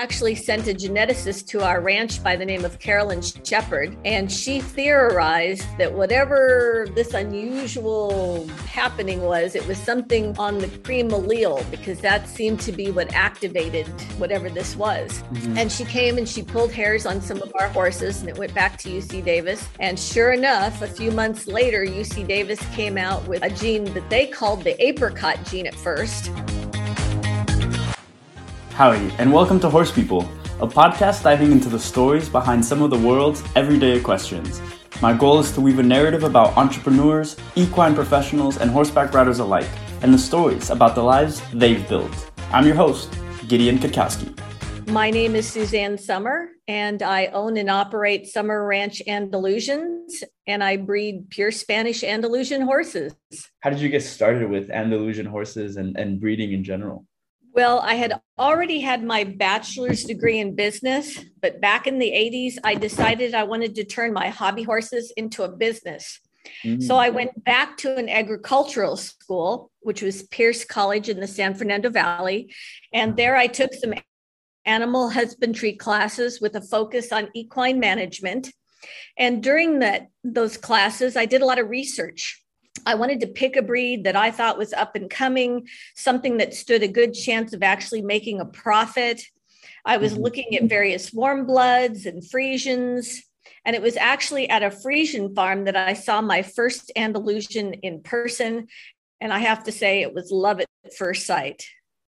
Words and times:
actually 0.00 0.34
sent 0.34 0.66
a 0.66 0.72
geneticist 0.72 1.46
to 1.46 1.62
our 1.62 1.82
ranch 1.82 2.24
by 2.24 2.34
the 2.34 2.44
name 2.44 2.64
of 2.64 2.78
Carolyn 2.78 3.20
Shepard, 3.20 3.94
and 4.06 4.32
she 4.32 4.58
theorized 4.58 5.66
that 5.76 5.92
whatever 5.92 6.86
this 6.94 7.12
unusual 7.12 8.48
happening 8.66 9.20
was, 9.20 9.54
it 9.54 9.66
was 9.66 9.76
something 9.76 10.34
on 10.38 10.56
the 10.56 10.68
cream 10.78 11.10
allele 11.10 11.70
because 11.70 12.00
that 12.00 12.26
seemed 12.26 12.60
to 12.60 12.72
be 12.72 12.90
what 12.90 13.12
activated 13.12 13.86
whatever 14.16 14.48
this 14.48 14.74
was. 14.74 15.22
Mm-hmm. 15.34 15.58
And 15.58 15.70
she 15.70 15.84
came 15.84 16.16
and 16.16 16.26
she 16.26 16.42
pulled 16.42 16.72
hairs 16.72 17.04
on 17.04 17.20
some 17.20 17.42
of 17.42 17.52
our 17.60 17.68
horses, 17.68 18.20
and 18.20 18.30
it 18.30 18.38
went 18.38 18.54
back 18.54 18.78
to 18.78 18.88
UC 18.88 19.22
Davis. 19.22 19.68
And 19.80 19.98
sure 19.98 20.32
enough, 20.32 20.80
a 20.80 20.86
few 20.86 21.10
months 21.10 21.46
later, 21.46 21.84
UC 21.84 22.26
Davis 22.26 22.58
came 22.74 22.96
out 22.96 23.28
with 23.28 23.42
a 23.42 23.50
gene 23.50 23.84
that 23.92 24.08
they 24.08 24.26
called 24.26 24.64
the 24.64 24.82
apricot 24.82 25.44
gene 25.44 25.66
at 25.66 25.74
first. 25.74 26.30
Howdy, 28.72 29.12
and 29.18 29.30
welcome 29.30 29.60
to 29.60 29.68
Horse 29.68 29.92
People, 29.92 30.22
a 30.60 30.66
podcast 30.66 31.22
diving 31.24 31.52
into 31.52 31.68
the 31.68 31.78
stories 31.78 32.30
behind 32.30 32.64
some 32.64 32.80
of 32.80 32.88
the 32.88 32.98
world's 32.98 33.42
everyday 33.54 33.96
equestrians. 33.96 34.62
My 35.02 35.12
goal 35.12 35.38
is 35.38 35.52
to 35.52 35.60
weave 35.60 35.78
a 35.78 35.82
narrative 35.82 36.22
about 36.22 36.56
entrepreneurs, 36.56 37.36
equine 37.56 37.94
professionals, 37.94 38.56
and 38.56 38.70
horseback 38.70 39.12
riders 39.12 39.38
alike, 39.38 39.68
and 40.00 40.14
the 40.14 40.18
stories 40.18 40.70
about 40.70 40.94
the 40.94 41.02
lives 41.02 41.42
they've 41.52 41.86
built. 41.88 42.30
I'm 42.52 42.64
your 42.64 42.76
host, 42.76 43.12
Gideon 43.48 43.78
Katkowski. 43.78 44.34
My 44.88 45.10
name 45.10 45.34
is 45.34 45.54
Suzan 45.54 46.00
Sommer, 46.00 46.48
and 46.66 47.02
I 47.02 47.26
own 47.26 47.58
and 47.58 47.68
operate 47.68 48.28
Sommer 48.28 48.66
Ranch 48.66 49.02
Andalusians, 49.06 50.22
and 50.46 50.64
I 50.64 50.78
breed 50.78 51.28
pure 51.28 51.50
Spanish 51.50 52.02
Andalusian 52.02 52.62
horses. 52.62 53.14
How 53.60 53.70
did 53.70 53.80
you 53.80 53.90
get 53.90 54.02
started 54.02 54.48
with 54.48 54.70
Andalusian 54.70 55.26
horses 55.26 55.76
and, 55.76 55.96
and 55.98 56.20
breeding 56.20 56.52
in 56.52 56.64
general? 56.64 57.04
Well, 57.52 57.80
I 57.80 57.94
had 57.94 58.20
already 58.38 58.80
had 58.80 59.02
my 59.02 59.24
bachelor's 59.24 60.04
degree 60.04 60.38
in 60.38 60.54
business, 60.54 61.18
but 61.42 61.60
back 61.60 61.86
in 61.86 61.98
the 61.98 62.10
80s, 62.10 62.54
I 62.62 62.74
decided 62.74 63.34
I 63.34 63.42
wanted 63.42 63.74
to 63.74 63.84
turn 63.84 64.12
my 64.12 64.28
hobby 64.28 64.62
horses 64.62 65.12
into 65.16 65.42
a 65.42 65.48
business. 65.48 66.20
Mm-hmm. 66.64 66.80
So 66.80 66.96
I 66.96 67.10
went 67.10 67.44
back 67.44 67.76
to 67.78 67.96
an 67.96 68.08
agricultural 68.08 68.96
school, 68.96 69.70
which 69.80 70.02
was 70.02 70.22
Pierce 70.24 70.64
College 70.64 71.08
in 71.08 71.20
the 71.20 71.26
San 71.26 71.54
Fernando 71.54 71.90
Valley. 71.90 72.54
And 72.92 73.16
there 73.16 73.36
I 73.36 73.46
took 73.46 73.74
some 73.74 73.94
animal 74.64 75.10
husbandry 75.10 75.72
classes 75.72 76.40
with 76.40 76.54
a 76.54 76.60
focus 76.60 77.12
on 77.12 77.28
equine 77.34 77.80
management. 77.80 78.52
And 79.16 79.42
during 79.42 79.80
that, 79.80 80.08
those 80.24 80.56
classes, 80.56 81.16
I 81.16 81.26
did 81.26 81.42
a 81.42 81.46
lot 81.46 81.58
of 81.58 81.68
research. 81.68 82.39
I 82.86 82.94
wanted 82.94 83.20
to 83.20 83.26
pick 83.26 83.56
a 83.56 83.62
breed 83.62 84.04
that 84.04 84.16
I 84.16 84.30
thought 84.30 84.58
was 84.58 84.72
up 84.72 84.96
and 84.96 85.10
coming, 85.10 85.68
something 85.94 86.38
that 86.38 86.54
stood 86.54 86.82
a 86.82 86.88
good 86.88 87.12
chance 87.12 87.52
of 87.52 87.62
actually 87.62 88.02
making 88.02 88.40
a 88.40 88.44
profit. 88.44 89.22
I 89.84 89.96
was 89.96 90.12
mm-hmm. 90.12 90.22
looking 90.22 90.56
at 90.56 90.64
various 90.64 91.12
warm 91.12 91.46
bloods 91.46 92.06
and 92.06 92.22
Friesians. 92.22 93.18
And 93.64 93.76
it 93.76 93.82
was 93.82 93.96
actually 93.96 94.48
at 94.48 94.62
a 94.62 94.70
Friesian 94.70 95.34
farm 95.34 95.64
that 95.64 95.76
I 95.76 95.92
saw 95.92 96.20
my 96.20 96.42
first 96.42 96.90
Andalusian 96.96 97.74
in 97.74 98.02
person. 98.02 98.68
And 99.20 99.32
I 99.32 99.40
have 99.40 99.64
to 99.64 99.72
say, 99.72 100.00
it 100.00 100.14
was 100.14 100.30
love 100.30 100.60
at 100.60 100.68
first 100.96 101.26
sight. 101.26 101.66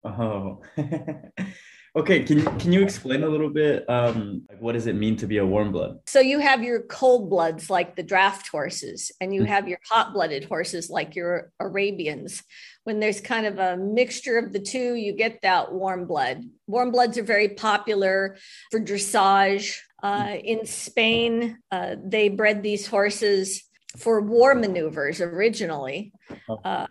Oh, 0.05 0.63
Okay, 1.97 2.23
can 2.23 2.45
can 2.59 2.73
you 2.73 2.83
explain 2.83 3.23
a 3.23 3.29
little 3.29 3.49
bit? 3.49 3.89
Um, 3.89 4.43
like 4.49 4.61
what 4.61 4.73
does 4.73 4.87
it 4.87 4.95
mean 4.95 5.17
to 5.17 5.27
be 5.27 5.39
a 5.39 5.47
warm 5.47 5.73
blood? 5.73 6.01
So 6.07 6.21
you 6.21 6.39
have 6.39 6.63
your 6.63 6.83
cold 6.83 7.31
bloods 7.31 7.71
like 7.71 7.97
the 7.97 8.03
draft 8.03 8.49
horses, 8.49 9.11
and 9.21 9.35
you 9.35 9.43
mm-hmm. 9.43 9.53
have 9.53 9.69
your 9.69 9.79
hot 9.89 10.13
blooded 10.13 10.45
horses 10.45 10.91
like 10.91 11.17
your 11.17 11.51
Arabians. 11.59 12.43
When 12.85 13.01
there's 13.01 13.21
kind 13.21 13.47
of 13.47 13.59
a 13.59 13.77
mixture 13.77 14.39
of 14.39 14.53
the 14.53 14.61
two, 14.61 14.95
you 14.95 15.13
get 15.13 15.41
that 15.43 15.73
warm 15.73 16.07
blood. 16.07 16.43
Warm 16.67 16.91
bloods 16.91 17.19
are 17.19 17.23
very 17.23 17.49
popular 17.51 18.37
for 18.71 18.81
dressage. 18.81 19.79
Uh, 20.01 20.27
mm. 20.27 20.45
in 20.45 20.67
Spain, 20.67 21.59
uh, 21.73 21.97
they 22.03 22.29
bred 22.29 22.63
these 22.63 22.87
horses 22.87 23.65
for 23.97 24.21
war 24.21 24.55
maneuvers 24.55 25.21
originally, 25.21 26.13
oh. 26.49 26.61
uh, 26.65 26.87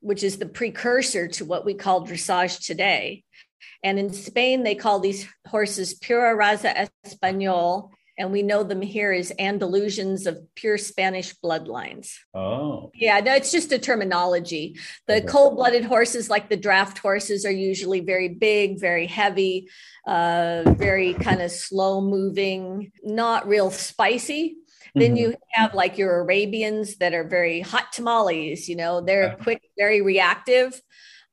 which 0.00 0.22
is 0.22 0.38
the 0.38 0.46
precursor 0.46 1.26
to 1.26 1.44
what 1.44 1.64
we 1.64 1.74
call 1.74 2.06
dressage 2.06 2.64
today. 2.64 3.24
And 3.82 3.98
in 3.98 4.12
Spain, 4.12 4.62
they 4.62 4.74
call 4.74 5.00
these 5.00 5.26
horses 5.46 5.94
Pura 5.94 6.36
Raza 6.36 6.88
Español. 7.06 7.90
And 8.18 8.30
we 8.30 8.42
know 8.42 8.62
them 8.62 8.82
here 8.82 9.10
as 9.10 9.32
Andalusians 9.40 10.26
of 10.26 10.38
pure 10.54 10.76
Spanish 10.76 11.34
bloodlines. 11.42 12.12
Oh. 12.34 12.90
Yeah, 12.94 13.18
no, 13.20 13.34
it's 13.34 13.50
just 13.50 13.72
a 13.72 13.78
terminology. 13.78 14.76
The 15.06 15.16
okay. 15.16 15.26
cold 15.26 15.56
blooded 15.56 15.84
horses, 15.84 16.28
like 16.28 16.50
the 16.50 16.56
draft 16.56 16.98
horses, 16.98 17.46
are 17.46 17.50
usually 17.50 18.00
very 18.00 18.28
big, 18.28 18.78
very 18.78 19.06
heavy, 19.06 19.70
uh, 20.06 20.62
very 20.66 21.14
kind 21.14 21.40
of 21.40 21.50
slow 21.50 22.02
moving, 22.02 22.92
not 23.02 23.48
real 23.48 23.70
spicy. 23.70 24.56
Then 24.94 25.12
mm-hmm. 25.12 25.16
you 25.16 25.34
have 25.52 25.74
like 25.74 25.96
your 25.96 26.20
Arabians 26.20 26.96
that 26.96 27.14
are 27.14 27.24
very 27.24 27.60
hot 27.60 27.92
tamales, 27.92 28.68
you 28.68 28.76
know, 28.76 29.00
they're 29.00 29.36
quick, 29.40 29.62
very 29.78 30.02
reactive. 30.02 30.80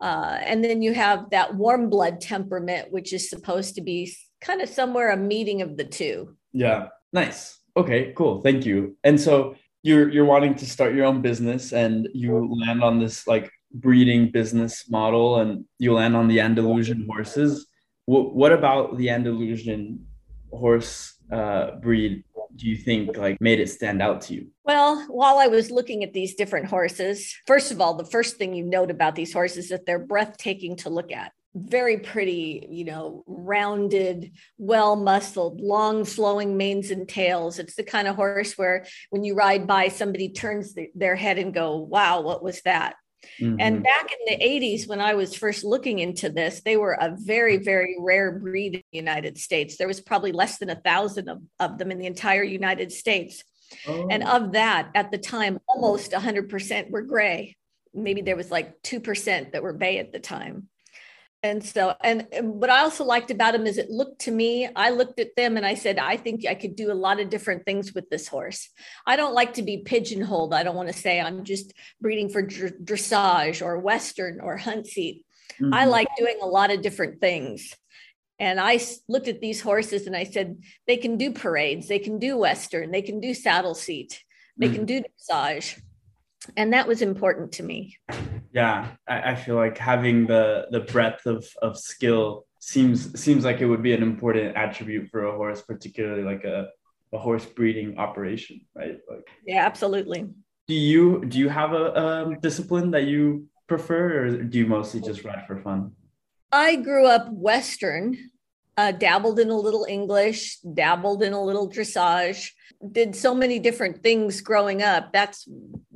Uh, 0.01 0.37
and 0.41 0.63
then 0.63 0.81
you 0.81 0.93
have 0.93 1.29
that 1.31 1.55
warm 1.55 1.89
blood 1.89 2.21
temperament, 2.21 2.91
which 2.91 3.11
is 3.13 3.29
supposed 3.29 3.75
to 3.75 3.81
be 3.81 4.11
kind 4.41 4.61
of 4.61 4.69
somewhere 4.69 5.11
a 5.11 5.17
meeting 5.17 5.61
of 5.61 5.77
the 5.77 5.83
two. 5.83 6.35
Yeah, 6.53 6.87
nice. 7.11 7.59
Okay, 7.75 8.13
cool. 8.15 8.41
Thank 8.41 8.65
you. 8.65 8.97
And 9.03 9.19
so 9.19 9.55
you're 9.83 10.09
you're 10.09 10.25
wanting 10.25 10.55
to 10.55 10.65
start 10.65 10.95
your 10.95 11.05
own 11.05 11.21
business, 11.21 11.73
and 11.73 12.07
you 12.13 12.49
land 12.65 12.83
on 12.83 12.99
this 12.99 13.27
like 13.27 13.51
breeding 13.71 14.31
business 14.31 14.89
model, 14.89 15.39
and 15.39 15.65
you 15.77 15.93
land 15.93 16.15
on 16.15 16.27
the 16.27 16.39
Andalusian 16.39 17.05
horses. 17.09 17.67
What 18.05 18.35
what 18.35 18.51
about 18.51 18.97
the 18.97 19.09
Andalusian 19.09 20.05
horse 20.51 21.13
uh, 21.31 21.75
breed 21.81 22.23
do 22.55 22.67
you 22.67 22.75
think 22.75 23.17
like 23.17 23.39
made 23.41 23.59
it 23.59 23.69
stand 23.69 24.01
out 24.01 24.21
to 24.21 24.33
you? 24.33 24.47
Well, 24.63 25.05
while 25.09 25.37
I 25.37 25.47
was 25.47 25.71
looking 25.71 26.03
at 26.03 26.13
these 26.13 26.35
different 26.35 26.67
horses, 26.67 27.35
first 27.47 27.71
of 27.71 27.81
all, 27.81 27.95
the 27.95 28.05
first 28.05 28.37
thing 28.37 28.53
you 28.53 28.63
note 28.63 28.91
about 28.91 29.15
these 29.15 29.33
horses 29.33 29.65
is 29.65 29.69
that 29.69 29.85
they're 29.85 29.99
breathtaking 29.99 30.77
to 30.77 30.89
look 30.89 31.11
at. 31.11 31.31
Very 31.55 31.97
pretty, 31.97 32.67
you 32.69 32.85
know, 32.85 33.23
rounded, 33.25 34.31
well 34.57 34.95
muscled, 34.95 35.59
long 35.61 36.05
flowing 36.05 36.57
manes 36.57 36.91
and 36.91 37.07
tails. 37.07 37.57
It's 37.57 37.75
the 37.75 37.83
kind 37.83 38.07
of 38.07 38.15
horse 38.15 38.53
where 38.57 38.85
when 39.09 39.23
you 39.23 39.33
ride 39.33 39.65
by, 39.65 39.87
somebody 39.87 40.29
turns 40.29 40.73
the, 40.73 40.89
their 40.93 41.15
head 41.15 41.39
and 41.39 41.53
go, 41.53 41.77
wow, 41.77 42.21
what 42.21 42.43
was 42.43 42.61
that? 42.61 42.95
Mm-hmm. 43.41 43.57
And 43.59 43.83
back 43.83 44.09
in 44.11 44.39
the 44.39 44.45
80s, 44.45 44.87
when 44.87 45.01
I 45.01 45.13
was 45.13 45.35
first 45.35 45.63
looking 45.63 45.99
into 45.99 46.29
this, 46.29 46.61
they 46.61 46.77
were 46.77 46.93
a 46.93 47.15
very, 47.17 47.57
very 47.57 47.95
rare 47.99 48.31
breed 48.31 48.75
in 48.75 48.83
the 48.91 48.97
United 48.97 49.37
States. 49.37 49.77
There 49.77 49.87
was 49.87 50.01
probably 50.01 50.31
less 50.31 50.57
than 50.57 50.69
a 50.69 50.75
thousand 50.75 51.29
of, 51.29 51.41
of 51.59 51.77
them 51.77 51.91
in 51.91 51.99
the 51.99 52.05
entire 52.05 52.43
United 52.43 52.91
States. 52.91 53.43
Oh. 53.87 54.07
And 54.09 54.23
of 54.23 54.53
that, 54.53 54.89
at 54.95 55.11
the 55.11 55.17
time, 55.17 55.59
almost 55.67 56.11
100% 56.11 56.89
were 56.89 57.01
gray. 57.01 57.55
Maybe 57.93 58.21
there 58.21 58.35
was 58.35 58.51
like 58.51 58.81
2% 58.83 59.51
that 59.51 59.63
were 59.63 59.73
bay 59.73 59.99
at 59.99 60.11
the 60.11 60.19
time 60.19 60.69
and 61.41 61.63
so 61.63 61.95
and, 62.01 62.27
what 62.41 62.69
i 62.69 62.79
also 62.79 63.03
liked 63.03 63.31
about 63.31 63.55
him 63.55 63.65
is 63.65 63.77
it 63.77 63.89
looked 63.89 64.19
to 64.19 64.31
me 64.31 64.69
i 64.75 64.89
looked 64.89 65.19
at 65.19 65.35
them 65.35 65.57
and 65.57 65.65
i 65.65 65.73
said 65.73 65.97
i 65.97 66.17
think 66.17 66.45
i 66.45 66.53
could 66.53 66.75
do 66.75 66.91
a 66.91 66.93
lot 66.93 67.19
of 67.19 67.29
different 67.29 67.65
things 67.65 67.93
with 67.93 68.09
this 68.09 68.27
horse. 68.27 68.69
I 69.05 69.15
don't 69.15 69.33
like 69.33 69.53
to 69.53 69.63
be 69.63 69.77
pigeonholed. 69.77 70.53
I 70.53 70.63
don't 70.63 70.75
want 70.75 70.89
to 70.89 70.93
say 70.93 71.19
i'm 71.19 71.43
just 71.43 71.73
breeding 72.01 72.29
for 72.29 72.43
dressage 72.43 73.65
or 73.65 73.79
western 73.79 74.39
or 74.41 74.57
hunt 74.57 74.87
seat 74.87 75.25
mm-hmm. 75.59 75.73
i 75.73 75.85
like 75.85 76.07
doing 76.17 76.37
a 76.41 76.47
lot 76.47 76.71
of 76.71 76.81
different 76.81 77.21
things. 77.21 77.75
And 78.39 78.59
i 78.59 78.79
looked 79.07 79.27
at 79.27 79.41
these 79.41 79.61
horses 79.61 80.07
and 80.07 80.15
i 80.15 80.23
said 80.23 80.61
they 80.87 80.97
can 80.97 81.17
do 81.17 81.31
parades. 81.31 81.87
They 81.87 81.99
can 81.99 82.19
do 82.19 82.37
western. 82.37 82.91
They 82.91 83.01
can 83.01 83.19
do 83.19 83.33
saddle 83.33 83.75
seat. 83.75 84.23
They 84.57 84.67
mm-hmm. 84.67 84.75
can 84.75 84.85
do 84.85 85.03
dressage 85.03 85.79
and 86.57 86.73
that 86.73 86.87
was 86.87 87.01
important 87.01 87.51
to 87.53 87.63
me. 87.63 87.97
Yeah 88.51 88.87
I, 89.07 89.31
I, 89.31 89.35
feel 89.35 89.55
like 89.55 89.77
having 89.77 90.25
the 90.25 90.67
the 90.71 90.79
breadth 90.79 91.25
of 91.25 91.45
of 91.61 91.77
skill 91.77 92.45
seems 92.59 93.19
seems 93.19 93.45
like 93.45 93.61
it 93.61 93.67
would 93.67 93.83
be 93.83 93.93
an 93.93 94.01
important 94.01 94.55
attribute 94.57 95.09
for 95.09 95.25
a 95.25 95.31
horse 95.31 95.61
particularly 95.61 96.23
like 96.23 96.43
a, 96.45 96.69
a 97.13 97.17
horse 97.17 97.45
breeding 97.45 97.97
operation 97.97 98.61
right? 98.75 98.97
Like 99.09 99.27
yeah 99.45 99.65
absolutely. 99.65 100.27
do 100.67 100.73
you 100.73 101.25
do 101.25 101.37
you 101.37 101.49
have 101.49 101.73
a, 101.73 101.85
a 101.93 102.37
discipline 102.41 102.91
that 102.91 103.03
you 103.03 103.47
prefer 103.67 104.25
or 104.25 104.29
do 104.29 104.57
you 104.57 104.65
mostly 104.65 104.99
just 104.99 105.23
ride 105.23 105.45
for 105.45 105.57
fun? 105.61 105.91
I 106.51 106.77
grew 106.77 107.05
up 107.05 107.29
western 107.31 108.17
uh, 108.79 108.91
dabbled 108.91 109.39
in 109.39 109.49
a 109.49 109.57
little 109.57 109.85
english 109.89 110.57
dabbled 110.73 111.21
in 111.23 111.33
a 111.33 111.43
little 111.49 111.69
dressage 111.69 112.51
did 112.91 113.15
so 113.15 113.35
many 113.35 113.59
different 113.59 114.01
things 114.01 114.41
growing 114.41 114.81
up 114.81 115.11
that's 115.11 115.47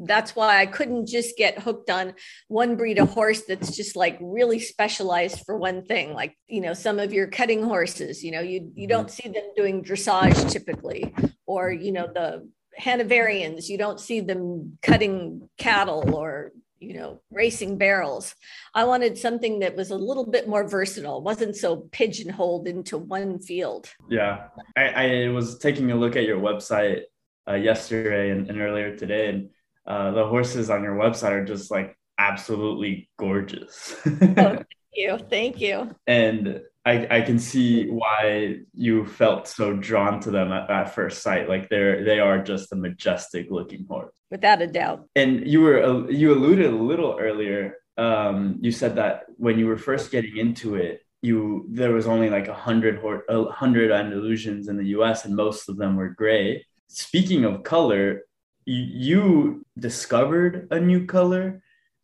that's 0.05 0.35
why 0.35 0.59
I 0.59 0.65
couldn't 0.65 1.07
just 1.07 1.37
get 1.37 1.59
hooked 1.59 1.89
on 1.89 2.13
one 2.47 2.75
breed 2.75 2.99
of 2.99 3.09
horse 3.09 3.43
that's 3.43 3.75
just 3.75 3.95
like 3.95 4.17
really 4.21 4.59
specialized 4.59 5.45
for 5.45 5.57
one 5.57 5.85
thing. 5.85 6.13
Like, 6.13 6.37
you 6.47 6.61
know, 6.61 6.73
some 6.73 6.99
of 6.99 7.13
your 7.13 7.27
cutting 7.27 7.63
horses, 7.63 8.23
you 8.23 8.31
know, 8.31 8.41
you 8.41 8.71
you 8.75 8.87
don't 8.87 9.09
see 9.09 9.29
them 9.29 9.51
doing 9.55 9.83
dressage 9.83 10.51
typically, 10.51 11.13
or 11.45 11.71
you 11.71 11.91
know, 11.91 12.07
the 12.13 12.47
Hanoverians, 12.79 13.69
you 13.69 13.77
don't 13.77 13.99
see 13.99 14.19
them 14.19 14.77
cutting 14.81 15.49
cattle 15.57 16.15
or 16.15 16.51
you 16.83 16.93
know, 16.93 17.21
racing 17.31 17.77
barrels. 17.77 18.35
I 18.75 18.83
wanted 18.83 19.17
something 19.17 19.59
that 19.59 19.75
was 19.75 19.91
a 19.91 19.95
little 19.95 20.25
bit 20.25 20.47
more 20.47 20.67
versatile, 20.67 21.21
wasn't 21.21 21.55
so 21.55 21.87
pigeonholed 21.91 22.67
into 22.67 22.97
one 22.97 23.39
field. 23.39 23.89
Yeah. 24.09 24.47
I, 24.75 25.25
I 25.25 25.27
was 25.29 25.57
taking 25.57 25.91
a 25.91 25.95
look 25.95 26.15
at 26.15 26.25
your 26.25 26.39
website 26.39 27.03
uh, 27.47 27.55
yesterday 27.55 28.31
and, 28.31 28.49
and, 28.49 28.61
earlier 28.61 28.95
today, 28.95 29.29
and 29.29 29.49
uh, 29.85 30.11
the 30.11 30.25
horses 30.25 30.69
on 30.69 30.83
your 30.83 30.95
website 30.95 31.31
are 31.31 31.45
just 31.45 31.71
like 31.71 31.97
absolutely 32.17 33.09
gorgeous. 33.17 33.95
oh, 34.05 34.09
thank 34.17 34.67
you. 34.93 35.19
Thank 35.29 35.59
you. 35.59 35.95
And 36.07 36.61
I, 36.85 37.07
I 37.09 37.21
can 37.21 37.39
see 37.39 37.89
why 37.89 38.57
you 38.73 39.05
felt 39.05 39.47
so 39.47 39.73
drawn 39.73 40.19
to 40.21 40.31
them 40.31 40.51
at, 40.51 40.69
at 40.69 40.93
first 40.93 41.21
sight. 41.21 41.47
Like 41.47 41.69
they're 41.69 42.03
they 42.03 42.19
are 42.19 42.43
just 42.43 42.73
a 42.73 42.75
majestic 42.75 43.47
looking 43.49 43.85
horse, 43.87 44.15
without 44.33 44.61
a 44.61 44.67
doubt. 44.67 44.99
And 45.15 45.47
you 45.47 45.61
were 45.61 46.11
you 46.11 46.33
alluded 46.33 46.65
a 46.65 46.83
little 46.91 47.13
earlier. 47.27 47.61
Um, 47.97 48.57
you 48.65 48.71
said 48.71 48.95
that 48.95 49.25
when 49.37 49.59
you 49.59 49.67
were 49.67 49.77
first 49.77 50.11
getting 50.11 50.35
into 50.37 50.75
it, 50.75 51.01
you 51.21 51.67
there 51.69 51.93
was 51.93 52.07
only 52.07 52.29
like 52.29 52.47
a 52.47 52.59
hundred 52.67 52.95
a 53.29 53.45
hundred 53.61 53.91
Andalusians 53.91 54.67
in 54.69 54.75
the 54.81 54.89
U.S. 54.97 55.25
and 55.25 55.35
most 55.45 55.69
of 55.69 55.77
them 55.77 55.95
were 55.95 56.09
gray. 56.09 56.65
Speaking 56.87 57.45
of 57.45 57.63
color, 57.63 58.23
you, 58.65 58.83
you 59.09 59.65
discovered 59.77 60.67
a 60.71 60.79
new 60.79 61.05
color 61.05 61.61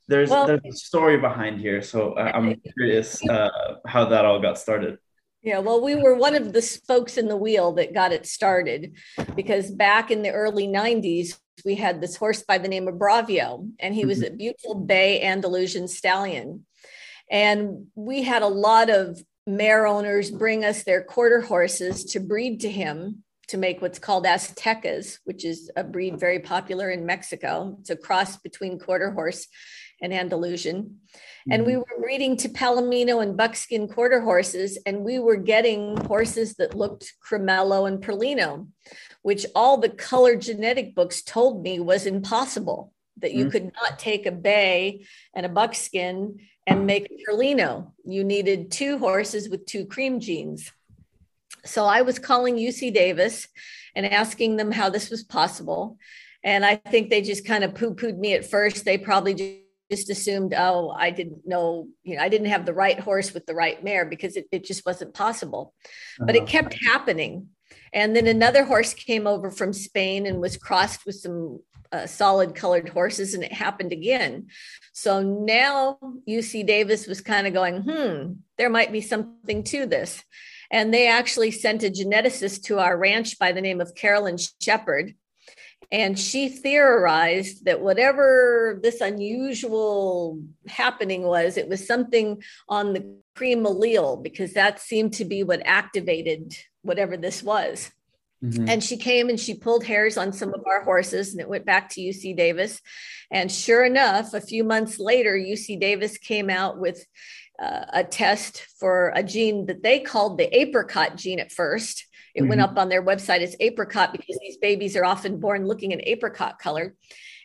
there's 0.10 0.32
well, 0.32 0.48
there's 0.48 0.66
a 0.68 0.72
story 0.72 1.18
behind 1.18 1.62
here, 1.62 1.84
so 1.84 2.18
I'm 2.18 2.60
curious 2.76 3.24
uh, 3.30 3.76
how 3.86 4.06
that 4.06 4.26
all 4.26 4.42
got 4.42 4.58
started. 4.58 4.98
Yeah, 5.44 5.60
well, 5.60 5.82
we 5.82 5.94
were 5.96 6.16
one 6.16 6.36
of 6.36 6.52
the 6.52 6.64
spokes 6.64 7.16
in 7.18 7.28
the 7.28 7.38
wheel 7.38 7.74
that 7.74 7.94
got 7.94 8.12
it 8.12 8.26
started 8.26 8.98
because 9.36 9.70
back 9.70 10.10
in 10.10 10.24
the 10.24 10.32
early 10.32 10.68
90s, 10.68 11.38
we 11.64 11.76
had 11.76 12.02
this 12.02 12.16
horse 12.16 12.44
by 12.44 12.58
the 12.58 12.68
name 12.68 12.88
of 12.88 12.96
Bravio, 12.96 13.70
and 13.80 13.94
he 13.94 14.06
was 14.06 14.20
mm-hmm. 14.20 14.34
a 14.34 14.38
beautiful 14.38 14.76
bay 14.76 15.22
Andalusian 15.22 15.88
stallion. 15.88 16.66
And 17.30 17.88
we 17.96 18.24
had 18.24 18.42
a 18.42 18.48
lot 18.48 18.90
of 18.90 19.22
mare 19.46 19.88
owners 19.88 20.32
bring 20.32 20.64
us 20.64 20.84
their 20.84 21.04
quarter 21.04 21.42
horses 21.42 22.06
to 22.06 22.20
breed 22.20 22.62
to 22.62 22.72
him 22.72 23.24
to 23.48 23.58
make 23.58 23.82
what's 23.82 24.00
called 24.00 24.26
Aztecas, 24.26 25.18
which 25.24 25.44
is 25.44 25.72
a 25.76 25.84
breed 25.84 26.20
very 26.20 26.40
popular 26.40 26.90
in 26.90 27.06
Mexico. 27.06 27.78
It's 27.80 27.90
a 27.90 27.96
cross 27.96 28.38
between 28.38 28.80
quarter 28.80 29.12
horse 29.12 29.48
and 30.02 30.14
Andalusian. 30.14 31.00
And 31.50 31.66
we 31.66 31.74
mm-hmm. 31.74 31.80
were 31.80 32.02
breeding 32.02 32.38
to 32.38 32.50
Palomino 32.50 33.24
and 33.24 33.38
buckskin 33.38 33.88
quarter 33.88 34.22
horses, 34.22 34.78
and 34.86 35.04
we 35.04 35.20
were 35.20 35.38
getting 35.38 35.98
horses 36.06 36.56
that 36.56 36.76
looked 36.76 37.14
Cremello 37.28 37.88
and 37.88 38.04
Perlino, 38.04 38.68
which 39.22 39.46
all 39.56 39.78
the 39.78 39.90
color 39.90 40.36
genetic 40.36 40.96
books 40.96 41.22
told 41.22 41.64
me 41.64 41.80
was 41.80 42.06
impossible, 42.06 42.94
that 43.18 43.34
you 43.34 43.46
mm-hmm. 43.46 43.52
could 43.52 43.72
not 43.82 44.00
take 44.00 44.26
a 44.26 44.32
bay 44.32 45.06
and 45.34 45.46
a 45.46 45.50
buckskin 45.50 46.40
and 46.68 46.86
make 46.86 47.10
a 47.10 47.32
Perlino. 47.32 47.94
You 48.06 48.24
needed 48.24 48.72
two 48.72 48.98
horses 49.00 49.50
with 49.50 49.66
two 49.66 49.86
cream 49.86 50.20
genes. 50.20 50.72
So 51.66 51.86
I 51.86 52.04
was 52.04 52.20
calling 52.20 52.56
UC 52.56 52.94
Davis 52.94 53.48
and 53.96 54.06
asking 54.06 54.58
them 54.58 54.72
how 54.72 54.90
this 54.90 55.10
was 55.10 55.24
possible. 55.24 55.98
And 56.44 56.66
I 56.66 56.76
think 56.76 57.10
they 57.10 57.22
just 57.22 57.46
kind 57.46 57.64
of 57.64 57.76
poo 57.76 57.96
pooed 57.96 58.18
me 58.18 58.34
at 58.34 58.50
first. 58.50 58.86
They 58.86 58.98
probably 58.98 59.64
just 59.92 60.10
assumed, 60.10 60.54
oh, 60.56 60.90
I 60.90 61.12
didn't 61.12 61.48
know, 61.48 61.88
you 62.04 62.16
know, 62.16 62.22
I 62.22 62.30
didn't 62.30 62.48
have 62.48 62.66
the 62.66 62.74
right 62.74 63.00
horse 63.00 63.34
with 63.34 63.46
the 63.46 63.56
right 63.56 63.84
mare 63.84 64.06
because 64.06 64.36
it, 64.36 64.48
it 64.52 64.66
just 64.66 64.86
wasn't 64.86 65.14
possible. 65.14 65.74
Uh-huh. 65.84 66.26
But 66.26 66.36
it 66.36 66.44
uh-huh. 66.44 66.52
kept 66.52 66.78
happening. 66.86 67.48
And 67.94 68.16
then 68.16 68.28
another 68.28 68.64
horse 68.64 68.94
came 68.94 69.28
over 69.28 69.50
from 69.50 69.74
Spain 69.74 70.26
and 70.26 70.42
was 70.42 70.58
crossed 70.58 71.06
with 71.06 71.16
some 71.16 71.60
uh, 71.92 72.06
solid 72.06 72.54
colored 72.54 72.90
horses, 72.90 73.34
and 73.34 73.44
it 73.44 73.52
happened 73.52 73.92
again. 73.92 74.48
So 74.94 75.24
now 75.24 75.98
UC 76.28 76.68
Davis 76.68 77.08
was 77.08 77.22
kind 77.22 77.48
of 77.48 77.54
going, 77.54 77.82
hmm, 77.82 78.34
there 78.58 78.70
might 78.70 78.92
be 78.92 79.02
something 79.02 79.64
to 79.66 79.86
this. 79.86 80.24
And 80.72 80.94
they 80.94 81.08
actually 81.08 81.50
sent 81.50 81.84
a 81.84 81.90
geneticist 81.90 82.64
to 82.66 82.78
our 82.78 82.96
ranch 82.96 83.40
by 83.40 83.52
the 83.52 83.62
name 83.62 83.82
of 83.82 83.96
Carolyn 83.96 84.38
Shepard 84.62 85.16
and 85.92 86.20
she 86.20 86.50
theorized 86.50 87.66
that 87.66 87.82
whatever 87.82 88.80
this 88.84 89.02
unusual 89.02 90.40
happening 90.68 91.24
was, 91.24 91.58
it 91.58 91.68
was 91.68 91.86
something 91.86 92.44
on 92.68 92.94
the 92.94 93.18
cream 93.36 93.64
allele 93.64 94.22
because 94.22 94.54
that 94.54 94.80
seemed 94.80 95.14
to 95.14 95.26
be 95.26 95.44
what 95.44 95.62
activated 95.66 96.54
whatever 96.84 97.18
this 97.18 97.42
was. 97.42 97.92
Mm-hmm. 98.44 98.70
And 98.70 98.84
she 98.84 98.98
came 98.98 99.30
and 99.30 99.40
she 99.40 99.56
pulled 99.56 99.84
hairs 99.84 100.18
on 100.18 100.32
some 100.32 100.54
of 100.54 100.64
our 100.66 100.84
horses, 100.84 101.32
and 101.32 101.42
it 101.42 101.50
went 101.50 101.66
back 101.66 101.90
to 101.90 102.02
UC 102.02 102.38
Davis. 102.38 102.80
And 103.32 103.52
sure 103.52 103.84
enough, 103.84 104.34
a 104.34 104.42
few 104.42 104.64
months 104.64 104.98
later, 104.98 105.34
UC 105.34 105.80
Davis 105.80 106.18
came 106.18 106.50
out 106.50 106.80
with 106.80 107.06
uh, 107.62 107.86
a 107.92 108.04
test 108.04 108.66
for 108.80 109.12
a 109.14 109.24
gene 109.24 109.66
that 109.66 109.84
they 109.84 110.00
called 110.00 110.38
the 110.38 110.58
apricot 110.58 111.18
gene 111.18 111.40
at 111.40 111.52
first. 111.52 112.06
It 112.36 112.42
mm-hmm. 112.42 112.50
went 112.50 112.62
up 112.62 112.78
on 112.78 112.90
their 112.90 113.04
website 113.04 113.42
as 113.42 113.56
apricot 113.60 114.12
because 114.12 114.38
these 114.42 114.58
babies 114.58 114.96
are 114.96 115.06
often 115.06 115.40
born 115.40 115.66
looking 115.66 115.94
an 115.94 116.02
apricot 116.04 116.60
color. 116.60 116.96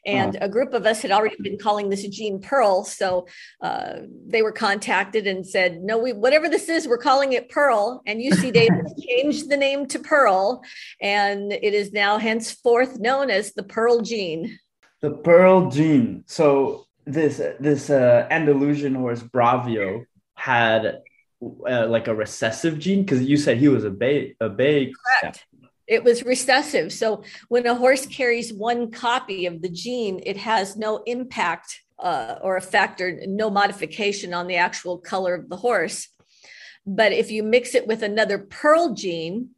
And 0.06 0.36
a 0.40 0.48
group 0.48 0.74
of 0.74 0.84
us 0.84 1.00
had 1.00 1.10
already 1.10 1.36
been 1.40 1.58
calling 1.58 1.88
this 1.88 2.06
gene 2.08 2.40
Pearl. 2.40 2.84
So 2.84 3.26
uh, 3.62 4.00
they 4.26 4.42
were 4.42 4.52
contacted 4.52 5.26
and 5.26 5.46
said, 5.46 5.80
no, 5.82 5.98
we, 5.98 6.12
whatever 6.12 6.48
this 6.48 6.68
is, 6.68 6.86
we're 6.86 6.98
calling 6.98 7.32
it 7.32 7.48
Pearl. 7.48 8.02
And 8.06 8.20
UC 8.20 8.52
Davis 8.52 8.92
changed 9.00 9.48
the 9.48 9.56
name 9.56 9.86
to 9.86 9.98
Pearl. 9.98 10.62
And 11.00 11.52
it 11.52 11.74
is 11.74 11.92
now 11.92 12.18
henceforth 12.18 12.98
known 12.98 13.30
as 13.30 13.54
the 13.54 13.62
Pearl 13.62 14.02
gene. 14.02 14.58
The 15.00 15.12
Pearl 15.12 15.70
gene. 15.70 16.24
So 16.26 16.86
this, 17.06 17.40
this 17.60 17.90
uh, 17.90 18.26
Andalusian 18.30 18.94
horse, 18.94 19.22
Bravio, 19.22 20.04
had 20.34 21.00
uh, 21.68 21.86
like 21.86 22.08
a 22.08 22.14
recessive 22.14 22.78
gene? 22.78 23.02
Because 23.02 23.22
you 23.22 23.36
said 23.36 23.58
he 23.58 23.68
was 23.68 23.84
a 23.84 23.90
bay, 23.90 24.36
a 24.40 24.48
bay. 24.48 24.92
Correct. 25.22 25.46
It 25.86 26.02
was 26.02 26.22
recessive. 26.24 26.92
So 26.92 27.24
when 27.48 27.66
a 27.66 27.74
horse 27.74 28.06
carries 28.06 28.52
one 28.52 28.90
copy 28.90 29.46
of 29.46 29.60
the 29.60 29.68
gene, 29.68 30.20
it 30.24 30.38
has 30.38 30.76
no 30.76 31.02
impact 31.04 31.80
uh, 31.98 32.36
or 32.42 32.56
effect 32.56 33.00
or 33.00 33.20
no 33.26 33.50
modification 33.50 34.32
on 34.32 34.46
the 34.46 34.56
actual 34.56 34.98
color 34.98 35.34
of 35.34 35.48
the 35.48 35.56
horse. 35.56 36.08
But 36.86 37.12
if 37.12 37.30
you 37.30 37.42
mix 37.42 37.74
it 37.74 37.86
with 37.86 38.02
another 38.02 38.38
pearl 38.38 38.94
gene, 38.94 39.50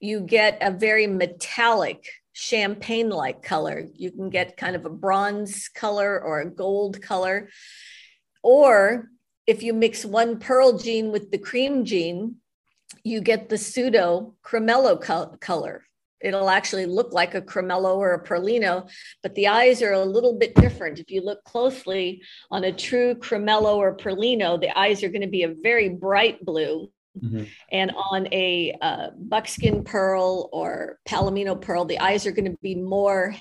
you 0.00 0.20
get 0.20 0.58
a 0.60 0.70
very 0.70 1.06
metallic 1.06 2.06
champagne 2.32 3.10
like 3.10 3.42
color. 3.42 3.86
You 3.94 4.10
can 4.10 4.30
get 4.30 4.56
kind 4.56 4.74
of 4.74 4.84
a 4.84 4.90
bronze 4.90 5.68
color 5.68 6.20
or 6.20 6.40
a 6.40 6.50
gold 6.50 7.00
color. 7.00 7.50
Or 8.42 9.08
if 9.46 9.62
you 9.62 9.72
mix 9.72 10.04
one 10.04 10.38
pearl 10.38 10.78
gene 10.78 11.10
with 11.10 11.30
the 11.30 11.38
cream 11.38 11.84
gene, 11.84 12.36
you 13.04 13.20
get 13.20 13.48
the 13.48 13.58
pseudo 13.58 14.34
cremello 14.44 15.00
color. 15.40 15.84
It'll 16.20 16.50
actually 16.50 16.86
look 16.86 17.12
like 17.12 17.34
a 17.34 17.42
cremello 17.42 17.96
or 17.96 18.12
a 18.12 18.24
perlino, 18.24 18.88
but 19.24 19.34
the 19.34 19.48
eyes 19.48 19.82
are 19.82 19.92
a 19.92 20.04
little 20.04 20.38
bit 20.38 20.54
different. 20.54 21.00
If 21.00 21.10
you 21.10 21.20
look 21.20 21.42
closely 21.42 22.22
on 22.48 22.62
a 22.62 22.72
true 22.72 23.16
cremello 23.16 23.74
or 23.76 23.96
perlino, 23.96 24.60
the 24.60 24.78
eyes 24.78 25.02
are 25.02 25.08
going 25.08 25.22
to 25.22 25.26
be 25.26 25.42
a 25.42 25.54
very 25.62 25.88
bright 25.88 26.44
blue. 26.44 26.90
Mm-hmm. 27.20 27.44
And 27.72 27.90
on 27.90 28.28
a 28.32 28.76
uh, 28.80 29.08
buckskin 29.18 29.82
pearl 29.82 30.48
or 30.52 31.00
palomino 31.08 31.60
pearl, 31.60 31.84
the 31.84 31.98
eyes 31.98 32.24
are 32.24 32.32
going 32.32 32.50
to 32.50 32.58
be 32.62 32.76
more 32.76 33.34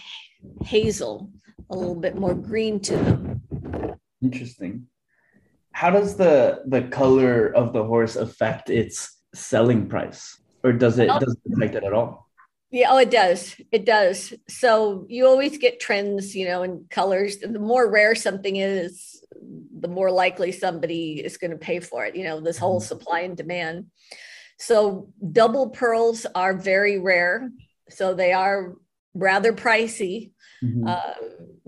hazel, 0.63 1.29
a 1.70 1.75
little 1.75 1.96
bit 1.96 2.15
more 2.15 2.34
green 2.34 2.79
to 2.79 2.98
them. 2.98 3.41
Interesting 4.24 4.88
how 5.82 5.90
does 5.90 6.16
the 6.16 6.62
the 6.68 6.84
color 6.84 7.52
of 7.56 7.74
the 7.74 7.84
horse 7.84 8.16
affect 8.16 8.70
its 8.70 9.18
selling 9.34 9.90
price? 9.90 10.40
Or 10.64 10.72
does 10.74 11.00
it 11.00 11.08
does 11.08 11.36
it 11.44 11.54
affect 11.54 11.74
it 11.74 11.84
at 11.84 11.92
all? 11.92 12.30
Yeah 12.70 12.90
oh 12.92 13.00
it 13.00 13.10
does. 13.10 13.56
It 13.72 13.84
does. 13.84 14.32
So 14.48 15.08
you 15.10 15.26
always 15.26 15.58
get 15.58 15.80
trends 15.80 16.36
you 16.36 16.46
know 16.46 16.62
in 16.62 16.86
colors. 16.92 17.40
The 17.40 17.58
more 17.58 17.90
rare 17.90 18.14
something 18.14 18.58
is 18.58 19.26
the 19.80 19.88
more 19.88 20.12
likely 20.12 20.52
somebody 20.52 21.20
is 21.20 21.38
going 21.38 21.50
to 21.50 21.58
pay 21.58 21.80
for 21.80 22.06
it 22.06 22.16
you 22.16 22.26
know 22.26 22.40
this 22.40 22.60
whole 22.60 22.80
mm-hmm. 22.80 22.94
supply 22.94 23.22
and 23.22 23.36
demand. 23.36 23.88
So 24.60 25.10
double 25.32 25.72
pearls 25.72 26.28
are 26.36 26.54
very 26.54 27.00
rare. 27.00 27.50
So 27.90 28.14
they 28.14 28.34
are 28.34 28.76
rather 29.16 29.52
pricey 29.52 30.34
mm-hmm. 30.64 30.86
uh, 30.86 31.16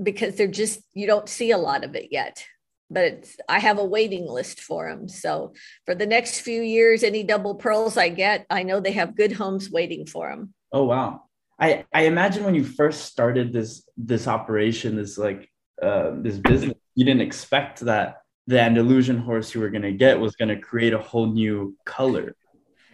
because 0.10 0.36
they're 0.36 0.60
just 0.64 0.82
you 0.94 1.08
don't 1.08 1.28
see 1.28 1.50
a 1.50 1.58
lot 1.58 1.84
of 1.84 1.96
it 1.96 2.10
yet 2.12 2.46
but 2.94 3.28
I 3.50 3.60
have 3.60 3.80
a 3.80 3.86
waiting 3.86 4.28
list 4.28 4.62
for 4.62 4.90
them. 4.90 5.08
So 5.08 5.54
for 5.86 5.96
the 5.96 6.06
next 6.06 6.42
few 6.42 6.62
years, 6.62 7.04
any 7.04 7.24
double 7.24 7.56
pearls 7.56 7.98
I 7.98 8.10
get, 8.10 8.46
I 8.50 8.64
know 8.64 8.80
they 8.80 8.92
have 8.92 9.18
good 9.18 9.32
homes 9.32 9.70
waiting 9.70 10.06
for 10.06 10.30
them. 10.30 10.54
Oh 10.72 10.86
wow! 10.86 11.24
I 11.60 11.86
I 11.94 12.04
imagine 12.04 12.44
when 12.44 12.56
you 12.56 12.64
first 12.64 13.06
started 13.06 13.54
this 13.54 13.88
this 13.98 14.28
operation, 14.28 14.96
this 14.96 15.18
like 15.18 15.50
uh, 15.82 16.12
this 16.22 16.38
business, 16.38 16.78
you 16.96 17.06
didn't 17.06 17.22
expect 17.22 17.82
that 17.82 18.18
the 18.48 18.60
Andalusian 18.60 19.18
horse 19.18 19.54
you 19.54 19.62
were 19.62 19.70
going 19.70 19.84
to 19.84 19.94
get 19.94 20.20
was 20.20 20.36
going 20.36 20.50
to 20.50 20.60
create 20.60 20.94
a 20.94 21.00
whole 21.00 21.28
new 21.28 21.76
color. 21.86 22.36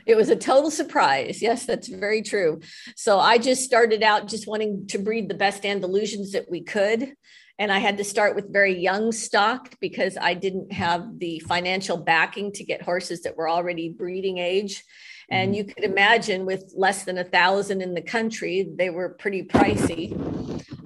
it 0.06 0.16
was 0.16 0.30
a 0.30 0.36
total 0.36 0.72
surprise. 0.72 1.42
Yes, 1.42 1.66
that's 1.66 1.88
very 1.88 2.22
true. 2.22 2.62
So 2.96 3.20
I 3.20 3.38
just 3.38 3.64
started 3.64 4.04
out 4.04 4.28
just 4.28 4.48
wanting 4.48 4.88
to 4.88 4.98
breed 5.00 5.30
the 5.30 5.36
best 5.36 5.64
Andalusians 5.64 6.32
that 6.32 6.50
we 6.50 6.62
could. 6.62 7.14
And 7.60 7.74
I 7.74 7.80
had 7.80 7.98
to 7.98 8.06
start 8.06 8.36
with 8.36 8.54
very 8.54 8.80
young 8.80 9.12
stock 9.12 9.76
because 9.82 10.18
I 10.20 10.34
didn't 10.34 10.72
have 10.72 11.20
the 11.20 11.40
financial 11.40 11.98
backing 11.98 12.54
to 12.54 12.64
get 12.64 12.82
horses 12.82 13.22
that 13.24 13.36
were 13.36 13.50
already 13.50 13.90
breeding 13.90 14.38
age. 14.38 14.84
And 15.30 15.50
mm-hmm. 15.50 15.58
you 15.58 15.64
could 15.66 15.84
imagine 15.84 16.46
with 16.46 16.74
less 16.76 17.04
than 17.04 17.18
a 17.18 17.24
thousand 17.26 17.82
in 17.82 17.94
the 17.94 18.02
country, 18.02 18.70
they 18.76 18.90
were 18.90 19.10
pretty 19.10 19.44
pricey. 19.44 20.16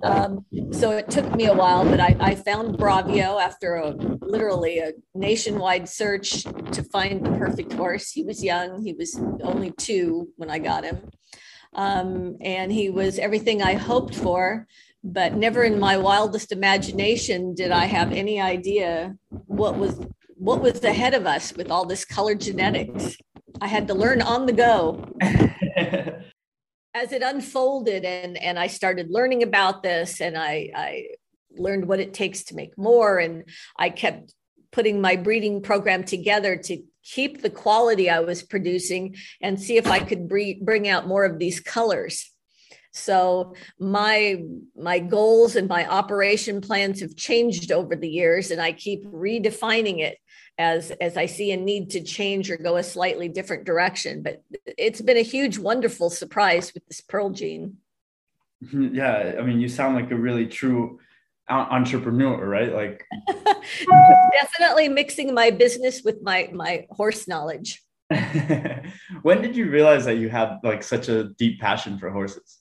Um, 0.04 0.46
so 0.72 0.92
it 0.92 1.10
took 1.10 1.34
me 1.36 1.46
a 1.46 1.54
while, 1.54 1.86
but 1.86 2.00
I, 2.00 2.18
I 2.20 2.36
found 2.36 2.78
Bravio 2.78 3.42
after 3.42 3.76
a 3.76 3.92
literally 3.92 4.80
a 4.80 4.92
nationwide 5.16 5.88
search 5.88 6.44
to 6.44 6.84
find 6.92 7.24
the 7.26 7.32
perfect 7.38 7.72
horse. 7.74 8.12
He 8.12 8.24
was 8.24 8.44
young, 8.44 8.82
he 8.82 8.94
was 8.94 9.18
only 9.44 9.72
two 9.72 10.30
when 10.36 10.50
I 10.50 10.60
got 10.60 10.84
him. 10.84 11.10
Um, 11.76 12.38
and 12.42 12.72
he 12.72 12.90
was 12.90 13.18
everything 13.18 13.62
I 13.62 13.76
hoped 13.76 14.14
for, 14.14 14.68
but 15.04 15.34
never 15.34 15.64
in 15.64 15.80
my 15.80 15.98
wildest 15.98 16.52
imagination 16.52 17.54
did 17.54 17.72
I 17.72 17.86
have 17.86 18.14
any 18.14 18.40
idea 18.40 19.16
what 19.30 19.78
was 19.78 20.00
what 20.36 20.62
was 20.62 20.84
ahead 20.84 21.14
of 21.14 21.26
us 21.26 21.54
with 21.54 21.70
all 21.70 21.86
this 21.86 22.06
color 22.06 22.36
genetics. 22.36 23.18
I 23.62 23.68
had 23.68 23.88
to 23.88 23.94
learn 23.94 24.22
on 24.22 24.46
the 24.46 24.54
go. 24.54 25.06
As 26.96 27.12
it 27.12 27.22
unfolded 27.22 28.06
and 28.06 28.38
and 28.38 28.58
I 28.58 28.68
started 28.68 29.10
learning 29.10 29.44
about 29.44 29.84
this 29.84 30.22
and 30.22 30.38
I 30.38 30.70
I 30.76 31.08
learned 31.56 31.88
what 31.88 32.00
it 32.00 32.14
takes 32.14 32.44
to 32.46 32.56
make 32.56 32.78
more 32.78 33.20
and 33.20 33.44
I 33.78 33.90
kept 33.90 34.34
putting 34.72 35.02
my 35.02 35.16
breeding 35.16 35.62
program 35.62 36.04
together 36.04 36.56
to 36.56 36.82
keep 37.04 37.42
the 37.42 37.50
quality 37.50 38.10
I 38.10 38.22
was 38.22 38.42
producing 38.42 39.16
and 39.42 39.62
see 39.62 39.78
if 39.78 39.88
I 39.88 40.00
could 40.00 40.28
bring 40.28 40.88
out 40.88 41.08
more 41.08 41.26
of 41.26 41.38
these 41.38 41.60
colors. 41.60 42.33
So 42.94 43.56
my 43.80 44.44
my 44.76 45.00
goals 45.00 45.56
and 45.56 45.68
my 45.68 45.88
operation 45.88 46.62
plans 46.62 47.02
have 47.02 47.16
changed 47.16 47.72
over 47.72 47.96
the 47.96 48.10
years 48.10 48.52
and 48.52 48.62
I 48.62 48.72
keep 48.72 49.04
redefining 49.06 50.00
it 50.00 50.18
as 50.60 50.92
as 51.02 51.18
I 51.18 51.26
see 51.26 51.52
a 51.52 51.58
need 51.58 51.90
to 51.92 52.04
change 52.04 52.52
or 52.52 52.58
go 52.58 52.78
a 52.78 52.84
slightly 52.84 53.28
different 53.28 53.66
direction. 53.66 54.22
But 54.22 54.44
it's 54.78 55.02
been 55.02 55.18
a 55.18 55.24
huge, 55.24 55.58
wonderful 55.58 56.12
surprise 56.12 56.72
with 56.74 56.86
this 56.88 57.02
pearl 57.02 57.32
gene. 57.32 57.78
Mm-hmm. 58.64 58.94
Yeah, 58.94 59.36
I 59.40 59.42
mean, 59.42 59.60
you 59.60 59.68
sound 59.68 59.96
like 59.96 60.12
a 60.12 60.16
really 60.16 60.46
true 60.46 61.00
entrepreneur, 61.50 62.48
right? 62.48 62.74
Like 62.74 63.06
definitely 64.34 64.88
mixing 64.88 65.34
my 65.34 65.50
business 65.50 66.04
with 66.04 66.22
my 66.22 66.50
my 66.54 66.86
horse 66.92 67.28
knowledge. 67.28 67.82
when 69.24 69.42
did 69.42 69.56
you 69.56 69.72
realize 69.72 70.06
that 70.06 70.18
you 70.18 70.30
had 70.30 70.60
like 70.64 70.84
such 70.84 71.10
a 71.10 71.30
deep 71.40 71.60
passion 71.60 71.98
for 71.98 72.12
horses? 72.12 72.60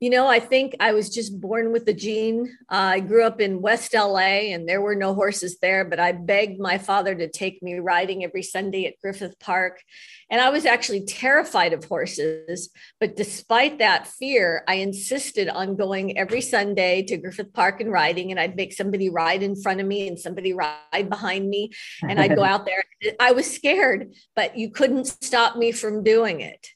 You 0.00 0.08
know, 0.08 0.26
I 0.26 0.40
think 0.40 0.76
I 0.80 0.94
was 0.94 1.10
just 1.10 1.38
born 1.38 1.72
with 1.72 1.84
the 1.84 1.92
gene. 1.92 2.56
Uh, 2.70 2.96
I 2.96 3.00
grew 3.00 3.22
up 3.22 3.38
in 3.38 3.60
West 3.60 3.92
LA 3.92 4.48
and 4.48 4.66
there 4.66 4.80
were 4.80 4.94
no 4.94 5.12
horses 5.12 5.58
there, 5.58 5.84
but 5.84 6.00
I 6.00 6.12
begged 6.12 6.58
my 6.58 6.78
father 6.78 7.14
to 7.14 7.28
take 7.28 7.62
me 7.62 7.74
riding 7.74 8.24
every 8.24 8.42
Sunday 8.42 8.86
at 8.86 8.98
Griffith 9.02 9.38
Park. 9.38 9.82
And 10.30 10.40
I 10.40 10.48
was 10.48 10.64
actually 10.64 11.04
terrified 11.04 11.74
of 11.74 11.84
horses. 11.84 12.70
But 12.98 13.14
despite 13.14 13.80
that 13.80 14.06
fear, 14.06 14.64
I 14.66 14.76
insisted 14.76 15.50
on 15.50 15.76
going 15.76 16.16
every 16.16 16.40
Sunday 16.40 17.02
to 17.02 17.18
Griffith 17.18 17.52
Park 17.52 17.82
and 17.82 17.92
riding. 17.92 18.30
And 18.30 18.40
I'd 18.40 18.56
make 18.56 18.72
somebody 18.72 19.10
ride 19.10 19.42
in 19.42 19.54
front 19.54 19.82
of 19.82 19.86
me 19.86 20.08
and 20.08 20.18
somebody 20.18 20.54
ride 20.54 21.10
behind 21.10 21.46
me. 21.46 21.72
And 22.02 22.18
I'd 22.18 22.36
go 22.36 22.44
out 22.52 22.64
there. 22.64 22.84
I 23.20 23.32
was 23.32 23.54
scared, 23.54 24.14
but 24.34 24.56
you 24.56 24.70
couldn't 24.70 25.08
stop 25.08 25.56
me 25.56 25.72
from 25.72 26.02
doing 26.02 26.40
it 26.40 26.70